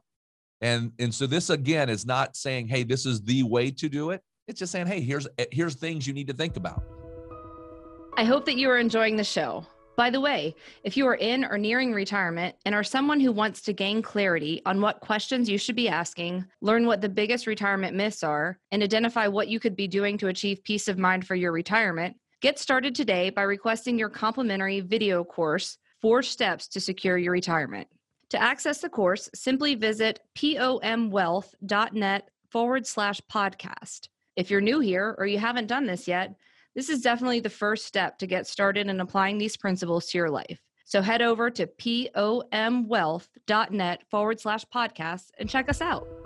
And, 0.60 0.92
and 0.98 1.14
so 1.14 1.26
this 1.26 1.50
again 1.50 1.88
is 1.88 2.06
not 2.06 2.36
saying, 2.36 2.68
hey, 2.68 2.82
this 2.82 3.06
is 3.06 3.22
the 3.22 3.42
way 3.42 3.70
to 3.72 3.88
do 3.88 4.10
it. 4.10 4.22
It's 4.48 4.60
just 4.60 4.72
saying, 4.72 4.86
hey, 4.86 5.00
here's 5.00 5.26
here's 5.50 5.74
things 5.74 6.06
you 6.06 6.12
need 6.12 6.28
to 6.28 6.32
think 6.32 6.56
about. 6.56 6.82
I 8.16 8.24
hope 8.24 8.46
that 8.46 8.56
you 8.56 8.70
are 8.70 8.78
enjoying 8.78 9.16
the 9.16 9.24
show. 9.24 9.66
By 9.96 10.10
the 10.10 10.20
way, 10.20 10.54
if 10.84 10.96
you 10.96 11.06
are 11.06 11.14
in 11.14 11.44
or 11.44 11.58
nearing 11.58 11.92
retirement 11.92 12.54
and 12.64 12.74
are 12.74 12.84
someone 12.84 13.18
who 13.18 13.32
wants 13.32 13.62
to 13.62 13.72
gain 13.72 14.02
clarity 14.02 14.62
on 14.66 14.80
what 14.80 15.00
questions 15.00 15.48
you 15.48 15.58
should 15.58 15.74
be 15.74 15.88
asking, 15.88 16.44
learn 16.60 16.86
what 16.86 17.00
the 17.00 17.08
biggest 17.08 17.46
retirement 17.46 17.96
myths 17.96 18.22
are, 18.22 18.58
and 18.70 18.82
identify 18.82 19.26
what 19.26 19.48
you 19.48 19.58
could 19.58 19.74
be 19.74 19.88
doing 19.88 20.18
to 20.18 20.28
achieve 20.28 20.62
peace 20.62 20.86
of 20.86 20.98
mind 20.98 21.26
for 21.26 21.34
your 21.34 21.50
retirement, 21.50 22.16
get 22.42 22.58
started 22.58 22.94
today 22.94 23.30
by 23.30 23.42
requesting 23.42 23.98
your 23.98 24.10
complimentary 24.10 24.80
video 24.80 25.24
course, 25.24 25.78
Four 26.02 26.22
Steps 26.22 26.68
to 26.68 26.80
Secure 26.80 27.16
Your 27.16 27.32
Retirement. 27.32 27.88
To 28.30 28.42
access 28.42 28.80
the 28.80 28.88
course, 28.88 29.28
simply 29.34 29.74
visit 29.74 30.20
pomwealth.net 30.34 32.30
forward 32.50 32.86
slash 32.86 33.20
podcast. 33.32 34.08
If 34.36 34.50
you're 34.50 34.60
new 34.60 34.80
here 34.80 35.14
or 35.18 35.26
you 35.26 35.38
haven't 35.38 35.68
done 35.68 35.86
this 35.86 36.08
yet, 36.08 36.34
this 36.74 36.90
is 36.90 37.02
definitely 37.02 37.40
the 37.40 37.48
first 37.48 37.86
step 37.86 38.18
to 38.18 38.26
get 38.26 38.46
started 38.46 38.88
in 38.88 39.00
applying 39.00 39.38
these 39.38 39.56
principles 39.56 40.06
to 40.06 40.18
your 40.18 40.30
life. 40.30 40.60
So 40.84 41.00
head 41.02 41.22
over 41.22 41.50
to 41.50 41.66
pomwealth.net 41.66 44.02
forward 44.10 44.40
slash 44.40 44.64
podcast 44.72 45.30
and 45.38 45.48
check 45.48 45.68
us 45.68 45.80
out. 45.80 46.25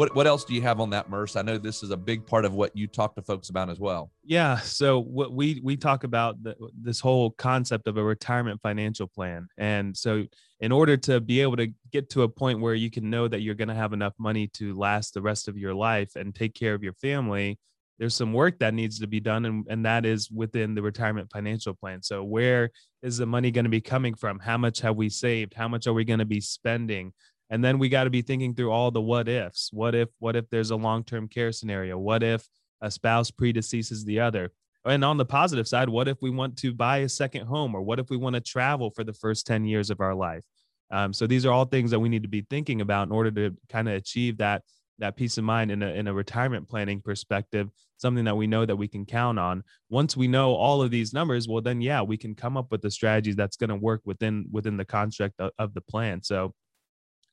What, 0.00 0.14
what 0.14 0.26
else 0.26 0.44
do 0.44 0.54
you 0.54 0.62
have 0.62 0.80
on 0.80 0.88
that, 0.90 1.10
Murs? 1.10 1.36
I 1.36 1.42
know 1.42 1.58
this 1.58 1.82
is 1.82 1.90
a 1.90 1.96
big 1.96 2.26
part 2.26 2.46
of 2.46 2.54
what 2.54 2.74
you 2.74 2.86
talk 2.86 3.14
to 3.16 3.22
folks 3.22 3.50
about 3.50 3.68
as 3.68 3.78
well. 3.78 4.10
Yeah. 4.24 4.56
So 4.60 4.98
what 4.98 5.34
we 5.34 5.60
we 5.62 5.76
talk 5.76 6.04
about 6.04 6.42
the, 6.42 6.56
this 6.80 7.00
whole 7.00 7.32
concept 7.32 7.86
of 7.86 7.98
a 7.98 8.02
retirement 8.02 8.62
financial 8.62 9.06
plan, 9.06 9.46
and 9.58 9.94
so 9.94 10.24
in 10.60 10.72
order 10.72 10.96
to 10.96 11.20
be 11.20 11.42
able 11.42 11.58
to 11.58 11.70
get 11.92 12.08
to 12.10 12.22
a 12.22 12.28
point 12.30 12.60
where 12.60 12.72
you 12.72 12.90
can 12.90 13.10
know 13.10 13.28
that 13.28 13.42
you're 13.42 13.54
going 13.54 13.68
to 13.68 13.74
have 13.74 13.92
enough 13.92 14.14
money 14.18 14.46
to 14.54 14.74
last 14.74 15.12
the 15.12 15.20
rest 15.20 15.48
of 15.48 15.58
your 15.58 15.74
life 15.74 16.16
and 16.16 16.34
take 16.34 16.54
care 16.54 16.72
of 16.72 16.82
your 16.82 16.94
family, 16.94 17.58
there's 18.00 18.14
some 18.14 18.32
work 18.32 18.58
that 18.60 18.72
needs 18.72 18.98
to 19.00 19.06
be 19.06 19.20
done 19.20 19.44
and, 19.44 19.66
and 19.68 19.84
that 19.84 20.06
is 20.06 20.30
within 20.30 20.74
the 20.74 20.80
retirement 20.82 21.30
financial 21.30 21.74
plan 21.74 22.02
so 22.02 22.24
where 22.24 22.70
is 23.02 23.18
the 23.18 23.26
money 23.26 23.50
going 23.50 23.66
to 23.66 23.70
be 23.70 23.80
coming 23.80 24.14
from 24.14 24.38
how 24.38 24.56
much 24.56 24.80
have 24.80 24.96
we 24.96 25.08
saved 25.08 25.52
how 25.54 25.68
much 25.68 25.86
are 25.86 25.92
we 25.92 26.04
going 26.04 26.18
to 26.18 26.24
be 26.24 26.40
spending 26.40 27.12
and 27.50 27.64
then 27.64 27.78
we 27.78 27.88
got 27.88 28.04
to 28.04 28.10
be 28.10 28.22
thinking 28.22 28.54
through 28.54 28.70
all 28.70 28.90
the 28.90 29.00
what 29.00 29.28
ifs. 29.28 29.70
What 29.72 29.94
if 29.94 30.08
what 30.20 30.36
if 30.36 30.48
there's 30.50 30.70
a 30.70 30.76
long-term 30.76 31.28
care 31.28 31.52
scenario? 31.52 31.98
What 31.98 32.22
if 32.22 32.48
a 32.80 32.90
spouse 32.90 33.30
predeceases 33.30 34.04
the 34.04 34.20
other? 34.20 34.52
And 34.86 35.04
on 35.04 35.18
the 35.18 35.26
positive 35.26 35.68
side 35.68 35.88
what 35.88 36.08
if 36.08 36.22
we 36.22 36.30
want 36.30 36.56
to 36.58 36.72
buy 36.72 36.98
a 36.98 37.08
second 37.08 37.46
home? 37.46 37.74
Or 37.74 37.82
what 37.82 37.98
if 37.98 38.08
we 38.08 38.16
want 38.16 38.34
to 38.34 38.40
travel 38.40 38.90
for 38.90 39.04
the 39.04 39.12
first 39.12 39.46
10 39.46 39.64
years 39.64 39.90
of 39.90 40.00
our 40.00 40.14
life? 40.14 40.44
Um, 40.92 41.12
so 41.12 41.26
these 41.26 41.44
are 41.44 41.52
all 41.52 41.64
things 41.64 41.90
that 41.90 42.00
we 42.00 42.08
need 42.08 42.22
to 42.22 42.28
be 42.28 42.46
thinking 42.48 42.80
about 42.80 43.08
in 43.08 43.12
order 43.12 43.30
to 43.30 43.56
kind 43.68 43.88
of 43.88 43.94
achieve 43.94 44.38
that 44.38 44.62
that 44.98 45.16
peace 45.16 45.38
of 45.38 45.44
mind 45.44 45.70
in 45.70 45.82
a, 45.82 45.88
in 45.88 46.08
a 46.08 46.12
retirement 46.12 46.68
planning 46.68 47.00
perspective 47.00 47.70
something 47.96 48.24
that 48.24 48.36
we 48.36 48.46
know 48.46 48.64
that 48.64 48.76
we 48.76 48.88
can 48.88 49.04
count 49.04 49.38
on. 49.38 49.62
Once 49.88 50.16
we 50.16 50.28
know 50.28 50.54
all 50.54 50.82
of 50.82 50.90
these 50.90 51.12
numbers 51.12 51.48
well 51.48 51.62
then 51.62 51.80
yeah 51.80 52.02
we 52.02 52.16
can 52.16 52.34
come 52.34 52.56
up 52.56 52.70
with 52.70 52.82
the 52.82 52.90
strategies 52.90 53.36
that's 53.36 53.56
going 53.56 53.70
to 53.70 53.76
work 53.76 54.02
within 54.04 54.46
within 54.50 54.76
the 54.76 54.84
construct 54.84 55.34
of, 55.38 55.50
of, 55.58 55.74
the 55.74 55.80
plan. 55.80 56.22
So 56.22 56.54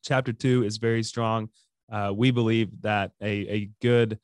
chapter 0.03 0.33
two 0.33 0.63
is 0.63 0.77
very 0.77 1.03
strong 1.03 1.49
uh, 1.91 2.11
we 2.15 2.31
believe 2.31 2.69
that 2.81 3.11
a, 3.21 3.47
a 3.47 3.69
good 3.81 4.19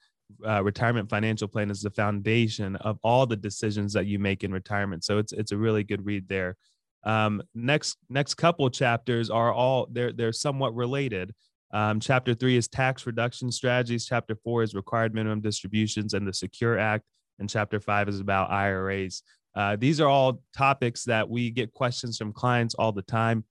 uh, 0.45 0.63
retirement 0.63 1.09
financial 1.09 1.47
plan 1.47 1.69
is 1.69 1.81
the 1.81 1.89
foundation 1.89 2.75
of 2.77 2.97
all 3.03 3.25
the 3.25 3.35
decisions 3.35 3.93
that 3.93 4.05
you 4.05 4.19
make 4.19 4.43
in 4.43 4.51
retirement 4.51 5.03
so 5.03 5.17
it's 5.17 5.33
it's 5.33 5.51
a 5.51 5.57
really 5.57 5.83
good 5.83 6.05
read 6.05 6.27
there 6.27 6.55
um, 7.03 7.41
next 7.53 7.97
next 8.09 8.35
couple 8.35 8.69
chapters 8.69 9.29
are 9.29 9.53
all 9.53 9.87
they're 9.91 10.11
they're 10.13 10.33
somewhat 10.33 10.73
related 10.73 11.33
um, 11.73 11.99
chapter 11.99 12.35
three 12.35 12.55
is 12.55 12.67
tax 12.67 13.07
reduction 13.07 13.51
strategies. 13.51 14.05
Chapter 14.05 14.35
four 14.35 14.61
is 14.61 14.75
required 14.75 15.13
minimum 15.13 15.41
distributions 15.41 16.13
and 16.13 16.25
the 16.25 16.33
Secure 16.33 16.77
Act. 16.77 17.03
And 17.39 17.49
chapter 17.49 17.79
five 17.79 18.07
is 18.07 18.19
about 18.19 18.51
IRAs. 18.51 19.23
Uh, 19.55 19.75
these 19.75 19.99
are 19.99 20.07
all 20.07 20.41
topics 20.55 21.03
that 21.05 21.27
we 21.27 21.49
get 21.49 21.73
questions 21.73 22.17
from 22.17 22.31
clients 22.31 22.75
all 22.75 22.91
the 22.91 23.01
time. 23.01 23.43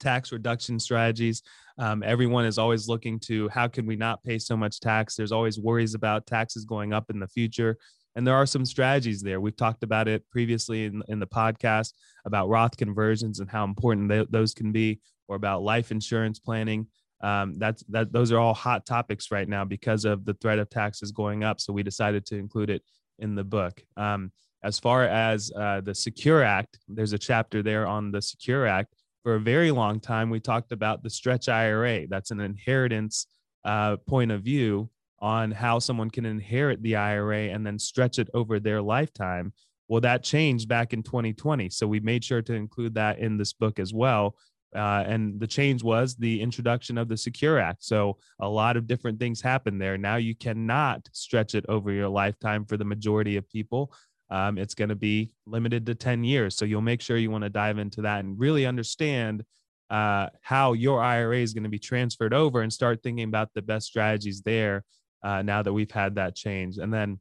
Tax 0.00 0.32
reduction 0.32 0.78
strategies. 0.78 1.42
Um, 1.78 2.02
everyone 2.02 2.44
is 2.44 2.58
always 2.58 2.88
looking 2.88 3.20
to 3.20 3.48
how 3.50 3.68
can 3.68 3.86
we 3.86 3.96
not 3.96 4.22
pay 4.24 4.38
so 4.38 4.56
much 4.56 4.80
tax? 4.80 5.14
There's 5.14 5.32
always 5.32 5.58
worries 5.58 5.94
about 5.94 6.26
taxes 6.26 6.64
going 6.64 6.92
up 6.92 7.10
in 7.10 7.20
the 7.20 7.28
future. 7.28 7.78
And 8.16 8.26
there 8.26 8.34
are 8.34 8.46
some 8.46 8.66
strategies 8.66 9.22
there. 9.22 9.40
We've 9.40 9.56
talked 9.56 9.84
about 9.84 10.08
it 10.08 10.28
previously 10.30 10.86
in, 10.86 11.02
in 11.08 11.20
the 11.20 11.26
podcast 11.26 11.92
about 12.24 12.48
Roth 12.48 12.76
conversions 12.76 13.38
and 13.38 13.48
how 13.48 13.62
important 13.64 14.32
those 14.32 14.52
can 14.52 14.72
be, 14.72 15.00
or 15.28 15.36
about 15.36 15.62
life 15.62 15.92
insurance 15.92 16.40
planning 16.40 16.88
um, 17.22 17.54
that's 17.58 17.82
that 17.88 18.12
those 18.12 18.32
are 18.32 18.38
all 18.38 18.54
hot 18.54 18.86
topics 18.86 19.30
right 19.30 19.48
now 19.48 19.64
because 19.64 20.04
of 20.04 20.24
the 20.24 20.34
threat 20.34 20.58
of 20.58 20.70
taxes 20.70 21.12
going 21.12 21.44
up 21.44 21.60
so 21.60 21.72
we 21.72 21.82
decided 21.82 22.24
to 22.26 22.36
include 22.36 22.70
it 22.70 22.82
in 23.18 23.34
the 23.34 23.44
book 23.44 23.82
um, 23.96 24.32
as 24.62 24.78
far 24.78 25.04
as 25.04 25.52
uh, 25.56 25.80
the 25.80 25.94
secure 25.94 26.42
act 26.42 26.78
there's 26.88 27.12
a 27.12 27.18
chapter 27.18 27.62
there 27.62 27.86
on 27.86 28.10
the 28.10 28.22
secure 28.22 28.66
act 28.66 28.94
for 29.22 29.34
a 29.34 29.40
very 29.40 29.70
long 29.70 30.00
time 30.00 30.30
we 30.30 30.40
talked 30.40 30.72
about 30.72 31.02
the 31.02 31.10
stretch 31.10 31.48
ira 31.48 32.06
that's 32.08 32.30
an 32.30 32.40
inheritance 32.40 33.26
uh, 33.64 33.96
point 34.08 34.30
of 34.30 34.42
view 34.42 34.88
on 35.18 35.50
how 35.50 35.78
someone 35.78 36.10
can 36.10 36.24
inherit 36.24 36.82
the 36.82 36.96
ira 36.96 37.48
and 37.48 37.66
then 37.66 37.78
stretch 37.78 38.18
it 38.18 38.28
over 38.34 38.58
their 38.58 38.80
lifetime 38.80 39.52
well 39.88 40.00
that 40.00 40.22
changed 40.22 40.68
back 40.68 40.92
in 40.92 41.02
2020 41.02 41.68
so 41.70 41.86
we 41.86 42.00
made 42.00 42.24
sure 42.24 42.42
to 42.42 42.54
include 42.54 42.94
that 42.94 43.18
in 43.18 43.36
this 43.36 43.52
book 43.52 43.78
as 43.78 43.92
well 43.92 44.34
uh, 44.74 45.02
and 45.06 45.40
the 45.40 45.46
change 45.46 45.82
was 45.82 46.14
the 46.14 46.40
introduction 46.40 46.96
of 46.96 47.08
the 47.08 47.16
Secure 47.16 47.58
Act. 47.58 47.82
So 47.82 48.18
a 48.40 48.48
lot 48.48 48.76
of 48.76 48.86
different 48.86 49.18
things 49.18 49.40
happened 49.40 49.80
there. 49.80 49.98
Now 49.98 50.16
you 50.16 50.34
cannot 50.34 51.08
stretch 51.12 51.54
it 51.54 51.64
over 51.68 51.90
your 51.90 52.08
lifetime 52.08 52.64
for 52.64 52.76
the 52.76 52.84
majority 52.84 53.36
of 53.36 53.48
people. 53.48 53.92
Um, 54.30 54.58
it's 54.58 54.74
going 54.74 54.90
to 54.90 54.96
be 54.96 55.32
limited 55.46 55.86
to 55.86 55.94
10 55.94 56.24
years. 56.24 56.56
So 56.56 56.64
you'll 56.64 56.80
make 56.80 57.02
sure 57.02 57.16
you 57.16 57.30
want 57.30 57.44
to 57.44 57.50
dive 57.50 57.78
into 57.78 58.02
that 58.02 58.24
and 58.24 58.38
really 58.38 58.64
understand 58.64 59.44
uh, 59.90 60.28
how 60.40 60.72
your 60.72 61.02
IRA 61.02 61.38
is 61.38 61.52
going 61.52 61.64
to 61.64 61.70
be 61.70 61.78
transferred 61.78 62.32
over 62.32 62.60
and 62.60 62.72
start 62.72 63.02
thinking 63.02 63.24
about 63.24 63.48
the 63.54 63.62
best 63.62 63.86
strategies 63.86 64.40
there 64.42 64.84
uh, 65.24 65.42
now 65.42 65.62
that 65.62 65.72
we've 65.72 65.90
had 65.90 66.14
that 66.14 66.36
change. 66.36 66.78
And 66.78 66.94
then 66.94 67.18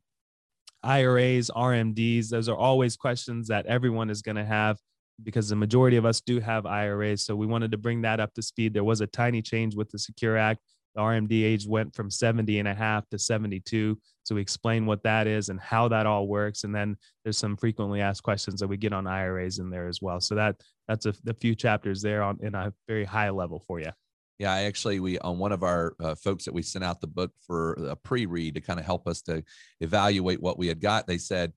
IRAs, 0.84 1.50
RMDs, 1.50 2.30
those 2.30 2.48
are 2.48 2.56
always 2.56 2.96
questions 2.96 3.48
that 3.48 3.66
everyone 3.66 4.10
is 4.10 4.22
going 4.22 4.38
to 4.38 4.46
have 4.46 4.78
because 5.24 5.50
the 5.50 5.56
majority 5.56 5.98
of 5.98 6.06
us 6.06 6.22
do 6.22 6.40
have 6.40 6.66
IRAs. 6.66 7.26
So 7.26 7.36
we 7.36 7.46
wanted 7.46 7.72
to 7.72 7.78
bring 7.78 8.04
that 8.04 8.20
up 8.20 8.34
to 8.36 8.42
speed. 8.42 8.74
There 8.74 8.84
was 8.84 9.02
a 9.02 9.08
tiny 9.08 9.42
change 9.42 9.76
with 9.76 9.90
the 9.90 10.00
Secure 10.00 10.38
Act. 10.38 10.62
The 10.96 11.02
RMD 11.02 11.44
age 11.44 11.68
went 11.68 11.96
from 11.96 12.10
70 12.10 12.60
and 12.60 12.68
a 12.68 12.74
half 12.74 13.08
to 13.10 13.20
72. 13.20 13.98
So 14.24 14.36
we 14.36 14.42
explain 14.42 14.86
what 14.86 15.04
that 15.04 15.28
is 15.28 15.50
and 15.50 15.60
how 15.60 15.88
that 15.90 16.06
all 16.06 16.28
works. 16.28 16.64
And 16.64 16.74
then 16.74 16.98
there's 17.24 17.38
some 17.38 17.58
frequently 17.58 18.02
asked 18.02 18.24
questions 18.24 18.60
that 18.60 18.68
we 18.68 18.78
get 18.78 18.94
on 18.94 19.08
IRAs 19.08 19.60
in 19.60 19.70
there 19.70 19.88
as 19.88 20.02
well. 20.02 20.20
So 20.20 20.36
that 20.36 20.56
that's 20.88 21.06
a, 21.06 21.14
a 21.28 21.34
few 21.34 21.56
chapters 21.56 22.02
there 22.02 22.24
on 22.24 22.40
in 22.42 22.56
a 22.56 22.74
very 22.88 23.06
high 23.06 23.30
level 23.30 23.64
for 23.68 23.80
you. 23.80 23.92
Yeah, 24.40 24.54
I 24.54 24.64
actually 24.64 25.00
we 25.00 25.20
on 25.20 25.38
one 25.38 25.52
of 25.52 25.64
our 25.64 25.96
uh, 26.02 26.16
folks 26.16 26.46
that 26.46 26.54
we 26.54 26.62
sent 26.62 26.86
out 26.86 27.02
the 27.02 27.08
book 27.08 27.32
for 27.46 27.74
a 27.74 27.96
pre-read 27.96 28.56
to 28.56 28.62
kind 28.62 28.80
of 28.80 28.86
help 28.86 29.08
us 29.08 29.22
to 29.24 29.44
evaluate 29.82 30.42
what 30.42 30.58
we 30.58 30.68
had 30.68 30.80
got. 30.80 31.08
They 31.08 31.18
said, 31.18 31.54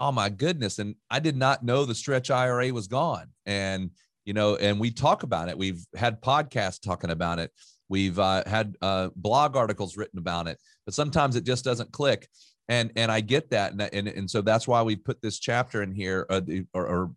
oh 0.00 0.12
my 0.12 0.28
goodness 0.28 0.78
and 0.78 0.94
i 1.10 1.18
did 1.18 1.36
not 1.36 1.62
know 1.62 1.84
the 1.84 1.94
stretch 1.94 2.30
ira 2.30 2.72
was 2.72 2.88
gone 2.88 3.28
and 3.46 3.90
you 4.24 4.32
know 4.32 4.56
and 4.56 4.80
we 4.80 4.90
talk 4.90 5.22
about 5.22 5.48
it 5.48 5.56
we've 5.56 5.84
had 5.94 6.20
podcasts 6.20 6.80
talking 6.80 7.10
about 7.10 7.38
it 7.38 7.50
we've 7.94 8.18
uh, 8.18 8.42
had 8.44 8.76
uh, 8.82 9.08
blog 9.14 9.54
articles 9.56 9.96
written 9.96 10.18
about 10.18 10.48
it 10.48 10.58
but 10.84 10.94
sometimes 10.94 11.36
it 11.36 11.44
just 11.44 11.64
doesn't 11.64 11.92
click 11.92 12.28
and 12.68 12.90
and 12.96 13.12
i 13.12 13.20
get 13.20 13.48
that 13.50 13.70
and 13.70 13.80
and, 13.80 14.08
and 14.08 14.28
so 14.28 14.40
that's 14.42 14.66
why 14.66 14.82
we 14.82 14.96
put 14.96 15.22
this 15.22 15.38
chapter 15.38 15.80
in 15.80 15.92
here 15.92 16.26
uh, 16.28 16.40
or, 16.72 16.86
or 16.86 17.12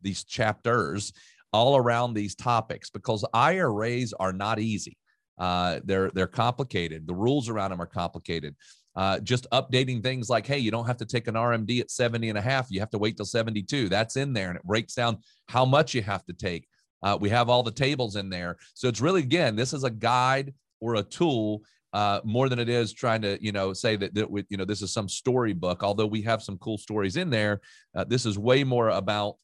these 0.00 0.24
chapters 0.24 1.12
all 1.52 1.76
around 1.76 2.14
these 2.14 2.34
topics 2.34 2.88
because 2.88 3.26
iras 3.34 4.14
are 4.18 4.32
not 4.32 4.58
easy 4.58 4.96
uh, 5.38 5.80
they're 5.84 6.10
they're 6.14 6.26
complicated 6.26 7.06
the 7.06 7.14
rules 7.26 7.50
around 7.50 7.70
them 7.70 7.82
are 7.82 7.94
complicated 8.02 8.56
uh, 8.94 9.18
just 9.20 9.46
updating 9.52 10.02
things 10.02 10.28
like, 10.28 10.46
hey, 10.46 10.58
you 10.58 10.70
don't 10.70 10.86
have 10.86 10.98
to 10.98 11.06
take 11.06 11.26
an 11.26 11.34
RMD 11.34 11.80
at 11.80 11.90
70 11.90 12.28
and 12.28 12.36
a 12.36 12.42
half. 12.42 12.66
You 12.68 12.80
have 12.80 12.90
to 12.90 12.98
wait 12.98 13.16
till 13.16 13.24
72. 13.24 13.88
That's 13.88 14.16
in 14.16 14.34
there 14.34 14.48
and 14.48 14.58
it 14.58 14.64
breaks 14.64 14.94
down 14.94 15.16
how 15.48 15.64
much 15.64 15.94
you 15.94 16.02
have 16.02 16.26
to 16.26 16.34
take. 16.34 16.68
Uh, 17.02 17.18
we 17.20 17.28
have 17.28 17.48
all 17.48 17.62
the 17.62 17.70
tables 17.70 18.16
in 18.16 18.30
there. 18.30 18.56
So 18.74 18.88
it's 18.88 19.00
really, 19.00 19.20
again, 19.20 19.56
this 19.56 19.72
is 19.72 19.84
a 19.84 19.90
guide 19.90 20.54
or 20.80 20.96
a 20.96 21.02
tool 21.02 21.62
uh, 21.92 22.20
more 22.24 22.48
than 22.48 22.58
it 22.58 22.68
is 22.68 22.92
trying 22.92 23.22
to, 23.22 23.38
you 23.44 23.52
know, 23.52 23.72
say 23.72 23.96
that, 23.96 24.14
that 24.14 24.30
we, 24.30 24.44
you 24.48 24.56
know, 24.56 24.64
this 24.64 24.82
is 24.82 24.92
some 24.92 25.08
storybook. 25.08 25.82
Although 25.82 26.06
we 26.06 26.22
have 26.22 26.42
some 26.42 26.58
cool 26.58 26.78
stories 26.78 27.16
in 27.16 27.28
there, 27.28 27.60
uh, 27.94 28.04
this 28.04 28.24
is 28.24 28.38
way 28.38 28.64
more 28.64 28.88
about 28.88 29.36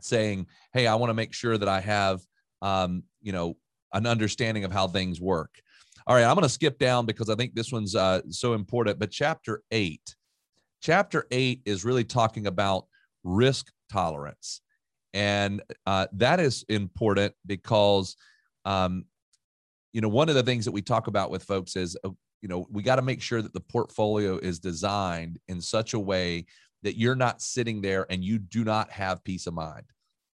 saying, 0.00 0.46
hey, 0.72 0.86
I 0.86 0.96
want 0.96 1.10
to 1.10 1.14
make 1.14 1.32
sure 1.32 1.56
that 1.56 1.68
I 1.68 1.80
have, 1.80 2.20
um, 2.62 3.04
you 3.22 3.32
know, 3.32 3.56
an 3.92 4.06
understanding 4.06 4.64
of 4.64 4.72
how 4.72 4.88
things 4.88 5.20
work. 5.20 5.54
All 6.06 6.14
right, 6.14 6.24
I'm 6.24 6.34
going 6.34 6.42
to 6.42 6.48
skip 6.48 6.78
down 6.78 7.06
because 7.06 7.28
I 7.28 7.34
think 7.34 7.54
this 7.54 7.70
one's 7.70 7.94
uh, 7.94 8.22
so 8.30 8.54
important. 8.54 8.98
But 8.98 9.10
chapter 9.10 9.62
eight, 9.70 10.16
chapter 10.80 11.26
eight 11.30 11.62
is 11.64 11.84
really 11.84 12.04
talking 12.04 12.46
about 12.46 12.86
risk 13.24 13.70
tolerance. 13.92 14.62
And 15.14 15.62
uh, 15.86 16.06
that 16.12 16.40
is 16.40 16.64
important 16.68 17.34
because, 17.46 18.16
um, 18.64 19.04
you 19.92 20.00
know, 20.00 20.08
one 20.08 20.28
of 20.28 20.34
the 20.34 20.42
things 20.42 20.64
that 20.64 20.72
we 20.72 20.82
talk 20.82 21.06
about 21.06 21.30
with 21.30 21.44
folks 21.44 21.76
is, 21.76 21.96
uh, 22.04 22.10
you 22.42 22.48
know, 22.48 22.66
we 22.70 22.82
got 22.82 22.96
to 22.96 23.02
make 23.02 23.20
sure 23.20 23.42
that 23.42 23.54
the 23.54 23.60
portfolio 23.60 24.36
is 24.38 24.58
designed 24.58 25.38
in 25.48 25.60
such 25.60 25.94
a 25.94 25.98
way 25.98 26.46
that 26.82 26.96
you're 26.96 27.16
not 27.16 27.42
sitting 27.42 27.80
there 27.80 28.06
and 28.10 28.22
you 28.22 28.38
do 28.38 28.64
not 28.64 28.90
have 28.90 29.24
peace 29.24 29.46
of 29.46 29.54
mind. 29.54 29.84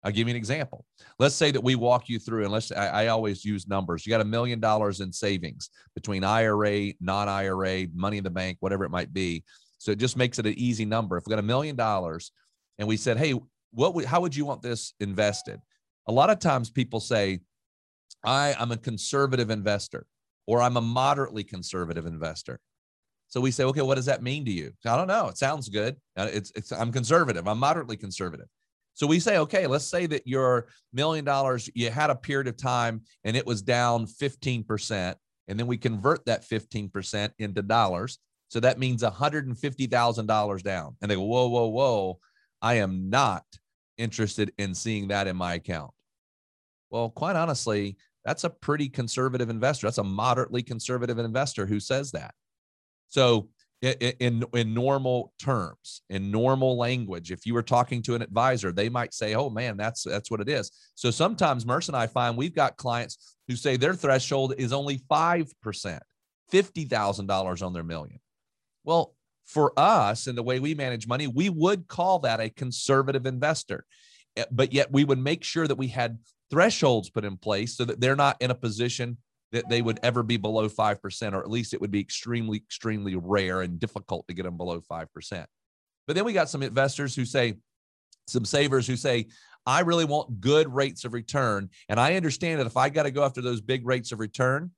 I'll 0.03 0.13
give 0.13 0.29
you 0.29 0.33
an 0.33 0.37
example. 0.37 0.85
Let's 1.19 1.35
say 1.35 1.51
that 1.51 1.63
we 1.63 1.77
walk 1.77 2.11
you 2.11 2.19
through, 2.19 2.43
and 2.43 2.53
let's, 2.53 2.71
I, 2.71 2.89
I 2.89 3.07
always 3.07 3.43
use 3.43 3.67
numbers. 3.67 4.05
You 4.05 4.11
got 4.11 4.21
a 4.21 4.25
million 4.27 4.61
dollars 4.61 5.01
in 5.01 5.11
savings 5.11 5.71
between 5.95 6.25
IRA, 6.25 6.93
non 7.01 7.27
IRA, 7.27 7.87
money 7.95 8.19
in 8.19 8.25
the 8.25 8.31
bank, 8.31 8.59
whatever 8.61 8.85
it 8.85 8.91
might 8.91 9.15
be. 9.15 9.45
So 9.79 9.93
it 9.93 9.99
just 9.99 10.19
makes 10.19 10.39
it 10.39 10.47
an 10.47 10.59
easy 10.59 10.85
number. 10.85 11.17
If 11.17 11.25
we 11.27 11.31
got 11.31 11.39
a 11.39 11.43
million 11.43 11.75
dollars 11.75 12.33
and 12.79 12.87
we 12.87 12.99
said, 12.99 13.17
hey, 13.17 13.35
what 13.75 13.95
would, 13.95 14.05
how 14.05 14.21
would 14.21 14.35
you 14.35 14.45
want 14.45 14.63
this 14.63 14.95
invested? 15.01 15.61
A 16.07 16.13
lot 16.13 16.31
of 16.31 16.39
times 16.39 16.71
people 16.71 17.01
say, 17.01 17.41
I, 18.25 18.55
I'm 18.59 18.73
a 18.73 18.77
conservative 18.77 19.51
investor 19.51 20.07
or 20.47 20.63
I'm 20.63 20.77
a 20.77 20.81
moderately 20.81 21.45
conservative 21.45 22.07
investor. 22.07 22.61
So 23.29 23.41
we 23.41 23.51
say, 23.51 23.65
okay, 23.65 23.83
what 23.83 23.97
does 23.97 24.07
that 24.07 24.23
mean 24.23 24.45
to 24.45 24.51
you? 24.51 24.73
I 24.87 24.97
don't 24.97 25.09
know. 25.09 25.29
It 25.29 25.39
sounds 25.39 25.69
good. 25.69 25.97
Uh, 26.17 26.29
it's, 26.33 26.53
it's 26.55 26.73
I'm 26.73 26.93
conservative. 26.93 27.49
I'm 27.49 27.59
moderately 27.59 27.97
conservative. 27.97 28.47
So 28.95 29.09
we 29.09 29.19
say, 29.19 29.39
okay, 29.39 29.67
let's 29.67 29.87
say 29.87 30.07
that 30.07 30.27
your 30.27 30.69
million 30.93 31.25
dollars, 31.25 31.69
you 31.75 31.91
had 31.91 32.11
a 32.11 32.15
period 32.15 32.47
of 32.47 32.57
time 32.57 33.03
and 33.25 33.37
it 33.37 33.45
was 33.45 33.61
down 33.61 34.07
15%. 34.07 35.15
And 35.49 35.59
then 35.59 35.67
we 35.67 35.77
convert 35.77 36.25
that 36.27 36.43
15% 36.49 37.31
into 37.39 37.63
dollars. 37.63 38.19
So 38.49 38.61
that 38.61 38.79
means 38.79 39.03
$150,000 39.03 40.63
down. 40.63 40.97
And 41.03 41.11
they 41.11 41.17
go, 41.17 41.23
whoa, 41.23 41.49
whoa, 41.49 41.67
whoa. 41.67 42.19
I 42.63 42.75
am 42.75 43.11
not 43.11 43.45
interested 43.99 44.53
in 44.59 44.75
seeing 44.75 45.09
that 45.09 45.27
in 45.27 45.37
my 45.37 45.55
account. 45.55 45.93
Well, 46.91 47.11
quite 47.11 47.37
honestly, 47.37 47.97
that's 48.25 48.45
a 48.45 48.51
pretty 48.51 48.89
conservative 48.89 49.51
investor. 49.51 49.87
That's 49.87 49.99
a 49.99 50.05
moderately 50.05 50.63
conservative 50.63 51.19
investor 51.19 51.67
who 51.67 51.81
says 51.81 52.13
that. 52.13 52.35
So 53.09 53.49
in 53.83 54.45
in 54.55 54.73
normal 54.73 55.33
terms 55.39 56.03
in 56.09 56.31
normal 56.31 56.79
language 56.79 57.31
if 57.31 57.45
you 57.45 57.53
were 57.53 57.63
talking 57.63 58.01
to 58.01 58.15
an 58.15 58.23
advisor 58.23 58.73
they 58.73 58.89
might 58.89 59.13
say 59.13 59.35
oh 59.35 59.51
man 59.51 59.77
that's 59.77 60.05
that's 60.05 60.31
what 60.31 60.41
it 60.41 60.49
is 60.49 60.71
so 60.95 61.11
sometimes 61.11 61.67
Murs 61.67 61.89
and 61.89 61.97
i 61.97 62.07
find 62.07 62.37
we've 62.37 62.55
got 62.55 62.79
clients 62.79 63.37
who 63.47 63.57
say 63.57 63.77
their 63.77 63.95
threshold 63.95 64.55
is 64.57 64.73
only 64.73 64.99
5% 65.11 66.01
$50000 66.53 67.63
on 67.63 67.73
their 67.73 67.83
million 67.83 68.21
well 68.85 69.14
for 69.47 69.73
us 69.79 70.27
and 70.27 70.37
the 70.37 70.43
way 70.43 70.59
we 70.59 70.75
manage 70.75 71.07
money 71.07 71.27
we 71.27 71.49
would 71.49 71.87
call 71.87 72.19
that 72.19 72.41
a 72.41 72.51
conservative 72.51 73.27
investor 73.27 73.85
eh, 74.37 74.45
but 74.51 74.73
yet 74.73 74.91
we 74.91 75.05
would 75.05 75.19
make 75.19 75.45
sure 75.45 75.67
that 75.67 75.77
we 75.77 75.89
had 75.89 76.19
thresholds 76.51 77.11
put 77.11 77.25
in 77.25 77.37
place 77.37 77.77
so 77.77 77.85
that 77.85 78.01
they're 78.01 78.17
not 78.17 78.37
in 78.41 78.51
a 78.51 78.55
position 78.55 79.17
that 79.55 79.69
they 79.69 79.81
would 79.81 80.01
ever 80.03 80.23
be 80.23 80.37
below 80.37 80.69
5%, 80.69 81.33
or 81.33 81.39
at 81.39 81.51
least 81.51 81.75
it 81.75 81.81
would 81.81 81.93
be 81.93 82.01
extremely, 82.01 82.59
extremely 82.59 83.15
rare 83.15 83.63
and 83.63 83.79
difficult 83.79 84.27
to 84.27 84.35
get 84.35 84.43
them 84.43 84.57
below 84.57 84.81
5%. 84.81 85.47
But 86.07 86.17
then 86.17 86.25
we 86.25 86.33
got 86.33 86.51
some 86.51 86.63
investors 86.63 87.15
who 87.15 87.25
say, 87.25 87.55
some 88.27 88.45
savers 88.45 88.87
who 88.87 88.97
say, 88.97 89.27
I 89.65 89.81
really 89.81 90.05
want 90.05 90.41
good 90.41 90.73
rates 90.73 91.05
of 91.05 91.13
return. 91.13 91.71
And 91.89 92.01
I 92.01 92.17
understand 92.17 92.61
that 92.61 92.67
if 92.67 92.77
I 92.77 92.89
got 92.89 93.05
to 93.05 93.11
go 93.11 93.25
after 93.25 93.41
those 93.41 93.61
big 93.61 93.87
rates 93.87 94.13
of 94.13 94.19
return, 94.19 94.73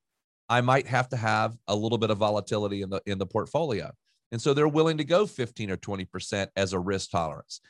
I 0.48 0.60
might 0.60 0.86
have 0.86 1.08
to 1.08 1.16
have 1.16 1.56
a 1.66 1.74
little 1.74 1.98
bit 1.98 2.10
of 2.10 2.18
volatility 2.18 2.82
in 2.82 2.90
the 2.90 3.00
in 3.06 3.18
the 3.18 3.26
portfolio. 3.26 3.90
And 4.32 4.40
so 4.40 4.54
they're 4.54 4.68
willing 4.68 4.98
to 4.98 5.04
go 5.04 5.26
15 5.26 5.70
or 5.70 5.76
20% 5.76 6.48
as 6.56 6.72
a 6.72 6.78
risk 6.78 7.10
tolerance. 7.10 7.60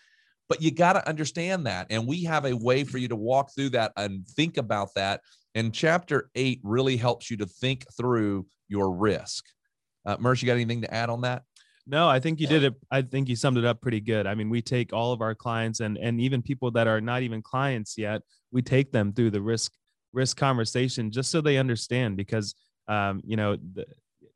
But 0.48 0.62
you 0.62 0.70
got 0.70 0.94
to 0.94 1.08
understand 1.08 1.66
that. 1.66 1.88
And 1.90 2.06
we 2.06 2.24
have 2.24 2.44
a 2.44 2.56
way 2.56 2.84
for 2.84 2.98
you 2.98 3.08
to 3.08 3.16
walk 3.16 3.50
through 3.54 3.70
that 3.70 3.92
and 3.96 4.26
think 4.26 4.56
about 4.56 4.94
that. 4.94 5.20
And 5.54 5.74
chapter 5.74 6.30
eight 6.34 6.60
really 6.62 6.96
helps 6.96 7.30
you 7.30 7.36
to 7.38 7.46
think 7.46 7.84
through 7.96 8.46
your 8.68 8.92
risk. 8.92 9.44
Uh, 10.04 10.16
Murs, 10.20 10.40
you 10.40 10.46
got 10.46 10.54
anything 10.54 10.82
to 10.82 10.94
add 10.94 11.10
on 11.10 11.22
that? 11.22 11.42
No, 11.86 12.08
I 12.08 12.18
think 12.18 12.40
you 12.40 12.48
did 12.48 12.64
it. 12.64 12.74
I 12.90 13.02
think 13.02 13.28
you 13.28 13.36
summed 13.36 13.58
it 13.58 13.64
up 13.64 13.80
pretty 13.80 14.00
good. 14.00 14.26
I 14.26 14.34
mean, 14.34 14.50
we 14.50 14.60
take 14.60 14.92
all 14.92 15.12
of 15.12 15.20
our 15.20 15.36
clients 15.36 15.78
and 15.78 15.96
and 15.96 16.20
even 16.20 16.42
people 16.42 16.72
that 16.72 16.88
are 16.88 17.00
not 17.00 17.22
even 17.22 17.42
clients 17.42 17.96
yet, 17.96 18.22
we 18.50 18.60
take 18.60 18.90
them 18.90 19.12
through 19.12 19.30
the 19.30 19.40
risk 19.40 19.72
risk 20.12 20.36
conversation 20.36 21.12
just 21.12 21.30
so 21.30 21.40
they 21.40 21.58
understand 21.58 22.16
because 22.16 22.56
um, 22.88 23.20
you 23.24 23.36
know, 23.36 23.56
the, 23.56 23.86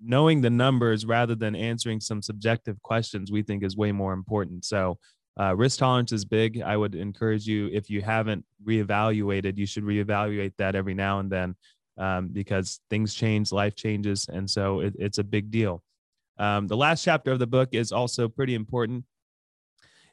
knowing 0.02 0.40
the 0.40 0.50
numbers 0.50 1.04
rather 1.04 1.34
than 1.34 1.54
answering 1.54 2.00
some 2.00 2.22
subjective 2.22 2.80
questions, 2.82 3.30
we 3.30 3.42
think 3.42 3.62
is 3.62 3.76
way 3.76 3.92
more 3.92 4.12
important. 4.12 4.64
So, 4.64 4.98
uh, 5.38 5.54
risk 5.56 5.78
tolerance 5.78 6.12
is 6.12 6.24
big. 6.24 6.60
I 6.60 6.76
would 6.76 6.94
encourage 6.94 7.46
you, 7.46 7.70
if 7.72 7.88
you 7.88 8.02
haven't 8.02 8.44
reevaluated, 8.66 9.56
you 9.56 9.66
should 9.66 9.84
reevaluate 9.84 10.52
that 10.58 10.74
every 10.74 10.94
now 10.94 11.20
and 11.20 11.30
then 11.30 11.54
um, 11.96 12.28
because 12.28 12.80
things 12.90 13.14
change, 13.14 13.52
life 13.52 13.76
changes. 13.76 14.26
And 14.28 14.48
so 14.50 14.80
it, 14.80 14.94
it's 14.98 15.18
a 15.18 15.24
big 15.24 15.50
deal. 15.50 15.82
Um, 16.38 16.66
the 16.66 16.76
last 16.76 17.04
chapter 17.04 17.30
of 17.30 17.38
the 17.38 17.46
book 17.46 17.68
is 17.72 17.92
also 17.92 18.28
pretty 18.28 18.54
important. 18.54 19.04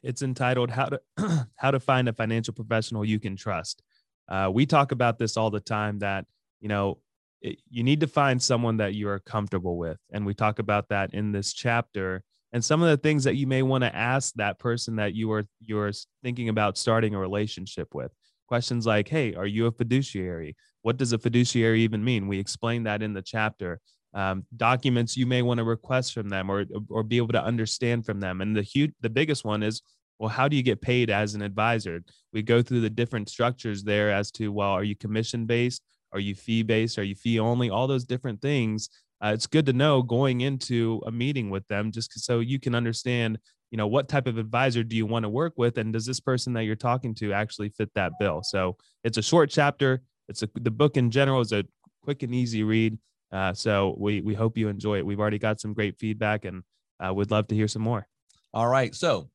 It's 0.02 0.22
entitled 0.22 0.70
"How 0.70 0.86
to 0.86 1.00
How 1.56 1.70
to 1.70 1.80
Find 1.80 2.08
a 2.08 2.12
Financial 2.12 2.54
Professional 2.54 3.04
You 3.04 3.18
Can 3.18 3.34
Trust." 3.34 3.82
Uh, 4.28 4.50
we 4.52 4.66
talk 4.66 4.92
about 4.92 5.18
this 5.18 5.36
all 5.36 5.50
the 5.50 5.60
time. 5.60 5.98
That 6.00 6.26
you 6.60 6.68
know, 6.68 6.98
it, 7.40 7.58
you 7.70 7.82
need 7.82 8.00
to 8.00 8.06
find 8.06 8.42
someone 8.42 8.78
that 8.78 8.94
you 8.94 9.08
are 9.08 9.20
comfortable 9.20 9.76
with, 9.76 9.98
and 10.12 10.26
we 10.26 10.34
talk 10.34 10.58
about 10.58 10.88
that 10.88 11.14
in 11.14 11.32
this 11.32 11.52
chapter. 11.52 12.22
And 12.52 12.64
some 12.64 12.82
of 12.82 12.88
the 12.88 12.96
things 12.96 13.24
that 13.24 13.36
you 13.36 13.46
may 13.46 13.62
want 13.62 13.84
to 13.84 13.94
ask 13.94 14.32
that 14.34 14.58
person 14.58 14.96
that 14.96 15.14
you 15.14 15.30
are 15.32 15.44
you're 15.60 15.92
thinking 16.22 16.48
about 16.48 16.78
starting 16.78 17.14
a 17.14 17.18
relationship 17.18 17.94
with. 17.94 18.10
Questions 18.46 18.86
like, 18.86 19.08
"Hey, 19.08 19.34
are 19.34 19.46
you 19.46 19.66
a 19.66 19.72
fiduciary? 19.72 20.56
What 20.82 20.96
does 20.96 21.12
a 21.12 21.18
fiduciary 21.18 21.82
even 21.82 22.02
mean?" 22.02 22.26
We 22.28 22.38
explain 22.38 22.84
that 22.84 23.02
in 23.02 23.12
the 23.12 23.22
chapter. 23.22 23.80
Um, 24.14 24.46
documents 24.56 25.16
you 25.16 25.26
may 25.26 25.42
want 25.42 25.58
to 25.58 25.64
request 25.64 26.14
from 26.14 26.30
them 26.30 26.50
or 26.50 26.64
or 26.88 27.02
be 27.02 27.18
able 27.18 27.34
to 27.34 27.42
understand 27.44 28.06
from 28.06 28.20
them. 28.20 28.40
And 28.40 28.56
the 28.56 28.62
huge, 28.62 28.92
the 29.02 29.10
biggest 29.10 29.44
one 29.44 29.62
is, 29.62 29.82
well, 30.18 30.30
how 30.30 30.48
do 30.48 30.56
you 30.56 30.62
get 30.62 30.80
paid 30.80 31.10
as 31.10 31.34
an 31.34 31.42
advisor? 31.42 32.02
We 32.32 32.42
go 32.42 32.62
through 32.62 32.80
the 32.80 32.90
different 32.90 33.28
structures 33.28 33.84
there 33.84 34.10
as 34.10 34.30
to, 34.32 34.50
well, 34.50 34.70
are 34.70 34.84
you 34.84 34.96
commission 34.96 35.46
based? 35.46 35.82
Are 36.12 36.20
you 36.20 36.34
fee 36.34 36.62
based? 36.62 36.98
Are 36.98 37.04
you 37.04 37.14
fee 37.14 37.38
only? 37.38 37.70
All 37.70 37.86
those 37.86 38.04
different 38.04 38.40
things. 38.40 38.88
Uh, 39.22 39.32
it's 39.34 39.46
good 39.46 39.66
to 39.66 39.72
know 39.72 40.02
going 40.02 40.42
into 40.42 41.02
a 41.06 41.10
meeting 41.10 41.50
with 41.50 41.66
them 41.68 41.90
just 41.90 42.18
so 42.20 42.40
you 42.40 42.60
can 42.60 42.74
understand 42.74 43.38
you 43.70 43.76
know 43.76 43.86
what 43.86 44.08
type 44.08 44.26
of 44.26 44.38
advisor 44.38 44.82
do 44.82 44.96
you 44.96 45.04
want 45.04 45.24
to 45.24 45.28
work 45.28 45.52
with 45.56 45.76
and 45.76 45.92
does 45.92 46.06
this 46.06 46.20
person 46.20 46.54
that 46.54 46.64
you're 46.64 46.76
talking 46.76 47.14
to 47.16 47.34
actually 47.34 47.68
fit 47.68 47.90
that 47.94 48.12
bill? 48.18 48.42
So 48.42 48.76
it's 49.04 49.18
a 49.18 49.22
short 49.22 49.50
chapter. 49.50 50.00
It's 50.28 50.42
a, 50.42 50.48
the 50.54 50.70
book 50.70 50.96
in 50.96 51.10
general 51.10 51.40
is 51.40 51.52
a 51.52 51.64
quick 52.02 52.22
and 52.22 52.34
easy 52.34 52.62
read. 52.62 52.98
Uh, 53.30 53.52
so 53.52 53.94
we 53.98 54.22
we 54.22 54.34
hope 54.34 54.56
you 54.56 54.68
enjoy 54.68 54.98
it. 54.98 55.04
We've 55.06 55.20
already 55.20 55.38
got 55.38 55.60
some 55.60 55.74
great 55.74 55.98
feedback 55.98 56.46
and 56.46 56.62
uh, 57.04 57.12
would 57.12 57.30
love 57.30 57.48
to 57.48 57.54
hear 57.54 57.68
some 57.68 57.82
more. 57.82 58.06
All 58.54 58.68
right. 58.68 58.94
So 58.94 59.28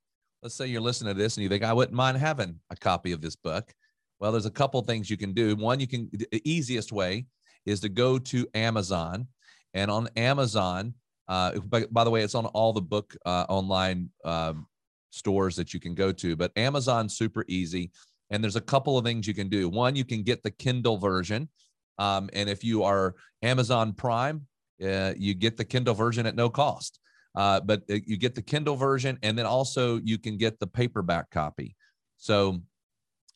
let's 0.44 0.56
say 0.56 0.68
you're 0.68 0.82
listening 0.82 1.16
to 1.16 1.20
this 1.20 1.38
and 1.38 1.44
you 1.44 1.50
think 1.50 1.64
i 1.64 1.74
wouldn't 1.74 1.96
mind 1.96 2.18
having 2.18 2.60
a 2.70 2.76
copy 2.76 3.14
of 3.14 3.22
this 3.22 3.36
book 3.36 3.74
well, 4.24 4.32
there's 4.32 4.46
a 4.46 4.52
couple 4.52 4.82
things 4.82 5.10
you 5.10 5.18
can 5.18 5.34
do. 5.34 5.54
One, 5.58 5.82
you 5.82 5.88
can 5.88 6.10
the 6.14 6.42
easiest 6.46 6.94
way 6.94 7.26
is 7.66 7.82
to 7.82 7.90
go 7.90 8.18
to 8.18 8.48
Amazon, 8.54 9.28
and 9.74 9.92
on 9.92 10.08
Amazon, 10.16 10.94
uh, 11.28 11.60
by, 11.60 11.88
by 11.92 12.06
the 12.06 12.10
way, 12.10 12.24
it's 12.24 12.34
on 12.34 12.46
all 12.46 12.72
the 12.72 12.82
book 12.82 13.18
uh, 13.26 13.46
online 13.50 14.10
um, 14.24 14.66
stores 15.10 15.58
that 15.58 15.74
you 15.74 15.82
can 15.82 15.94
go 15.94 16.14
to. 16.14 16.38
But 16.38 16.54
Amazon's 16.56 17.18
super 17.18 17.44
easy, 17.50 17.92
and 18.30 18.42
there's 18.42 18.56
a 18.56 18.62
couple 18.62 18.98
of 18.98 19.04
things 19.04 19.28
you 19.28 19.34
can 19.34 19.50
do. 19.50 19.68
One, 19.68 19.94
you 19.94 20.06
can 20.06 20.24
get 20.24 20.42
the 20.42 20.52
Kindle 20.52 20.98
version, 20.98 21.50
um, 22.00 22.30
and 22.32 22.50
if 22.50 22.64
you 22.64 22.82
are 22.84 23.16
Amazon 23.42 23.92
Prime, 23.92 24.48
uh, 24.82 25.16
you 25.18 25.34
get 25.34 25.58
the 25.58 25.66
Kindle 25.66 25.96
version 25.96 26.26
at 26.26 26.34
no 26.34 26.50
cost. 26.50 26.98
Uh, 27.36 27.60
but 27.60 27.82
uh, 27.92 27.96
you 28.06 28.16
get 28.16 28.36
the 28.36 28.42
Kindle 28.42 28.78
version, 28.78 29.20
and 29.22 29.38
then 29.38 29.46
also 29.46 30.00
you 30.02 30.18
can 30.18 30.38
get 30.38 30.62
the 30.62 30.68
paperback 30.68 31.30
copy. 31.30 31.76
So 32.16 32.62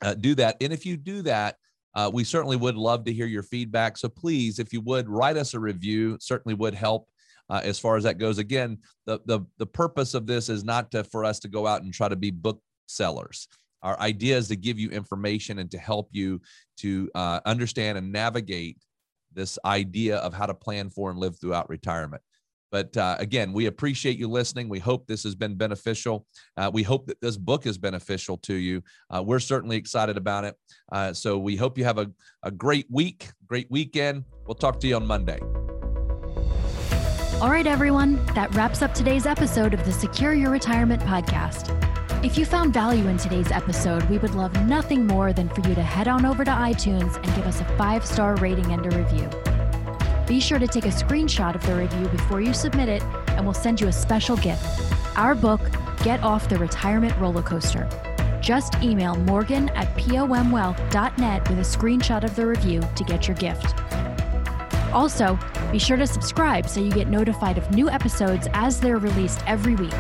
uh, 0.02 0.14
do 0.14 0.36
that. 0.36 0.58
And 0.62 0.74
if 0.74 0.86
you 0.86 0.98
do 0.98 1.22
that, 1.24 1.58
uh, 1.96 2.12
we 2.14 2.24
certainly 2.24 2.58
would 2.58 2.76
love 2.76 3.06
to 3.06 3.14
hear 3.14 3.26
your 3.26 3.44
feedback. 3.44 3.98
So 3.98 4.08
please, 4.08 4.60
if 4.60 4.72
you 4.72 4.82
would 4.82 5.10
write 5.10 5.38
us 5.38 5.54
a 5.54 5.60
review, 5.60 6.18
certainly 6.20 6.54
would 6.54 6.76
help. 6.76 7.08
Uh, 7.50 7.62
as 7.64 7.80
far 7.80 7.96
as 7.96 8.04
that 8.04 8.18
goes, 8.18 8.40
again, 8.40 8.78
the, 9.06 9.20
the 9.26 9.40
the 9.58 9.66
purpose 9.66 10.14
of 10.14 10.28
this 10.28 10.50
is 10.50 10.66
not 10.66 10.92
to, 10.92 11.04
for 11.06 11.24
us 11.24 11.40
to 11.40 11.48
go 11.48 11.66
out 11.66 11.82
and 11.82 11.94
try 11.94 12.10
to 12.10 12.16
be 12.16 12.30
book 12.30 12.62
sellers. 12.88 13.48
Our 13.82 13.98
idea 14.00 14.38
is 14.38 14.50
to 14.50 14.56
give 14.58 14.78
you 14.78 14.90
information 14.90 15.60
and 15.60 15.72
to 15.72 15.78
help 15.78 16.10
you 16.12 16.42
to 16.80 17.10
uh, 17.16 17.40
understand 17.46 17.98
and 17.98 18.12
navigate 18.12 18.78
this 19.34 19.58
idea 19.64 20.18
of 20.18 20.34
how 20.34 20.46
to 20.46 20.54
plan 20.54 20.90
for 20.90 21.10
and 21.10 21.20
live 21.20 21.40
throughout 21.40 21.70
retirement. 21.70 22.22
But 22.72 22.96
uh, 22.98 23.16
again, 23.20 23.54
we 23.54 23.68
appreciate 23.68 24.18
you 24.18 24.28
listening. 24.28 24.70
We 24.70 24.80
hope 24.80 25.08
this 25.08 25.24
has 25.24 25.36
been 25.36 25.56
beneficial. 25.56 26.26
Uh, 26.58 26.70
we 26.74 26.84
hope 26.84 27.08
that 27.08 27.22
this 27.22 27.38
book 27.38 27.66
is 27.66 27.78
beneficial 27.78 28.38
to 28.40 28.54
you. 28.54 28.82
Uh, 29.10 29.24
we're 29.26 29.40
certainly 29.40 29.78
excited 29.78 30.18
about 30.18 30.44
it. 30.44 30.56
Uh, 30.92 31.14
so 31.14 31.38
we 31.38 31.56
hope 31.56 31.78
you 31.78 31.84
have 31.86 31.98
a, 31.98 32.12
a 32.44 32.52
great 32.52 32.88
week, 32.90 33.30
great 33.48 33.68
weekend. 33.70 34.26
We'll 34.46 34.56
talk 34.56 34.80
to 34.82 34.88
you 34.88 34.96
on 34.96 35.06
Monday. 35.06 35.40
All 37.40 37.52
right, 37.52 37.68
everyone, 37.68 38.26
that 38.34 38.54
wraps 38.56 38.82
up 38.82 38.96
today's 38.96 39.28
episode 39.28 39.74
of 39.76 39.86
the 39.86 39.92
Secure 39.92 40.34
Your 40.34 40.50
Retirement 40.50 41.04
podcast. 41.04 41.72
If 42.26 42.36
you 42.36 42.46
found 42.46 42.74
value 42.74 43.08
in 43.08 43.18
today's 43.18 43.52
episode, 43.52 44.04
we 44.10 44.18
would 44.18 44.34
love 44.34 44.52
nothing 44.66 45.06
more 45.06 45.34
than 45.34 45.48
for 45.50 45.62
you 45.70 45.76
to 45.76 45.84
head 45.84 46.08
on 46.08 46.26
over 46.26 46.44
to 46.44 46.50
iTunes 46.50 47.16
and 47.16 47.26
give 47.36 47.46
us 47.46 47.62
a 47.62 47.66
five 47.78 48.04
star 48.04 48.36
rating 48.38 48.72
and 48.72 48.92
a 48.92 48.98
review. 48.98 49.57
Be 50.28 50.42
sure 50.42 50.60
to 50.60 50.68
take 50.68 50.86
a 50.86 50.90
screenshot 50.90 51.56
of 51.56 51.66
the 51.66 51.74
review 51.74 52.08
before 52.10 52.42
you 52.42 52.54
submit 52.54 52.90
it, 52.90 53.02
and 53.30 53.46
we'll 53.46 53.54
send 53.54 53.80
you 53.80 53.88
a 53.88 53.94
special 53.94 54.36
gift 54.38 54.66
our 55.16 55.34
book, 55.34 55.62
Get 56.04 56.22
Off 56.22 56.48
the 56.48 56.58
Retirement 56.58 57.18
Roller 57.18 57.42
Coaster. 57.42 57.90
Just 58.40 58.76
email 58.84 59.16
morgan 59.16 59.70
at 59.70 59.88
pomwealth.net 59.98 61.50
with 61.50 61.58
a 61.58 61.62
screenshot 61.62 62.24
of 62.24 62.36
the 62.36 62.46
review 62.46 62.82
to 62.96 63.04
get 63.04 63.28
your 63.28 63.36
gift. 63.38 63.74
Also, 64.94 65.40
be 65.72 65.80
sure 65.80 65.98
to 65.98 66.06
subscribe 66.06 66.70
so 66.70 66.80
you 66.80 66.92
get 66.92 67.08
notified 67.08 67.58
of 67.58 67.70
new 67.72 67.90
episodes 67.90 68.48
as 68.54 68.80
they're 68.80 69.00
released 69.00 69.42
every 69.48 69.76
week. 69.76 69.94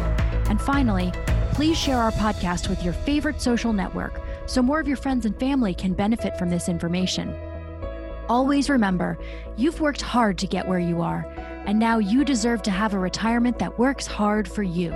And 0.49 0.61
finally, 0.61 1.11
please 1.53 1.77
share 1.77 1.97
our 1.97 2.11
podcast 2.11 2.69
with 2.69 2.83
your 2.83 2.93
favorite 2.93 3.41
social 3.41 3.73
network 3.73 4.21
so 4.45 4.61
more 4.61 4.79
of 4.79 4.87
your 4.87 4.97
friends 4.97 5.25
and 5.25 5.37
family 5.39 5.73
can 5.73 5.93
benefit 5.93 6.37
from 6.37 6.49
this 6.49 6.69
information. 6.69 7.35
Always 8.29 8.69
remember, 8.69 9.17
you've 9.55 9.79
worked 9.79 10.01
hard 10.01 10.37
to 10.39 10.47
get 10.47 10.67
where 10.67 10.79
you 10.79 11.01
are, 11.01 11.25
and 11.65 11.79
now 11.79 11.97
you 11.97 12.25
deserve 12.25 12.61
to 12.63 12.71
have 12.71 12.93
a 12.93 12.99
retirement 12.99 13.57
that 13.59 13.79
works 13.79 14.05
hard 14.05 14.49
for 14.49 14.63
you. 14.63 14.93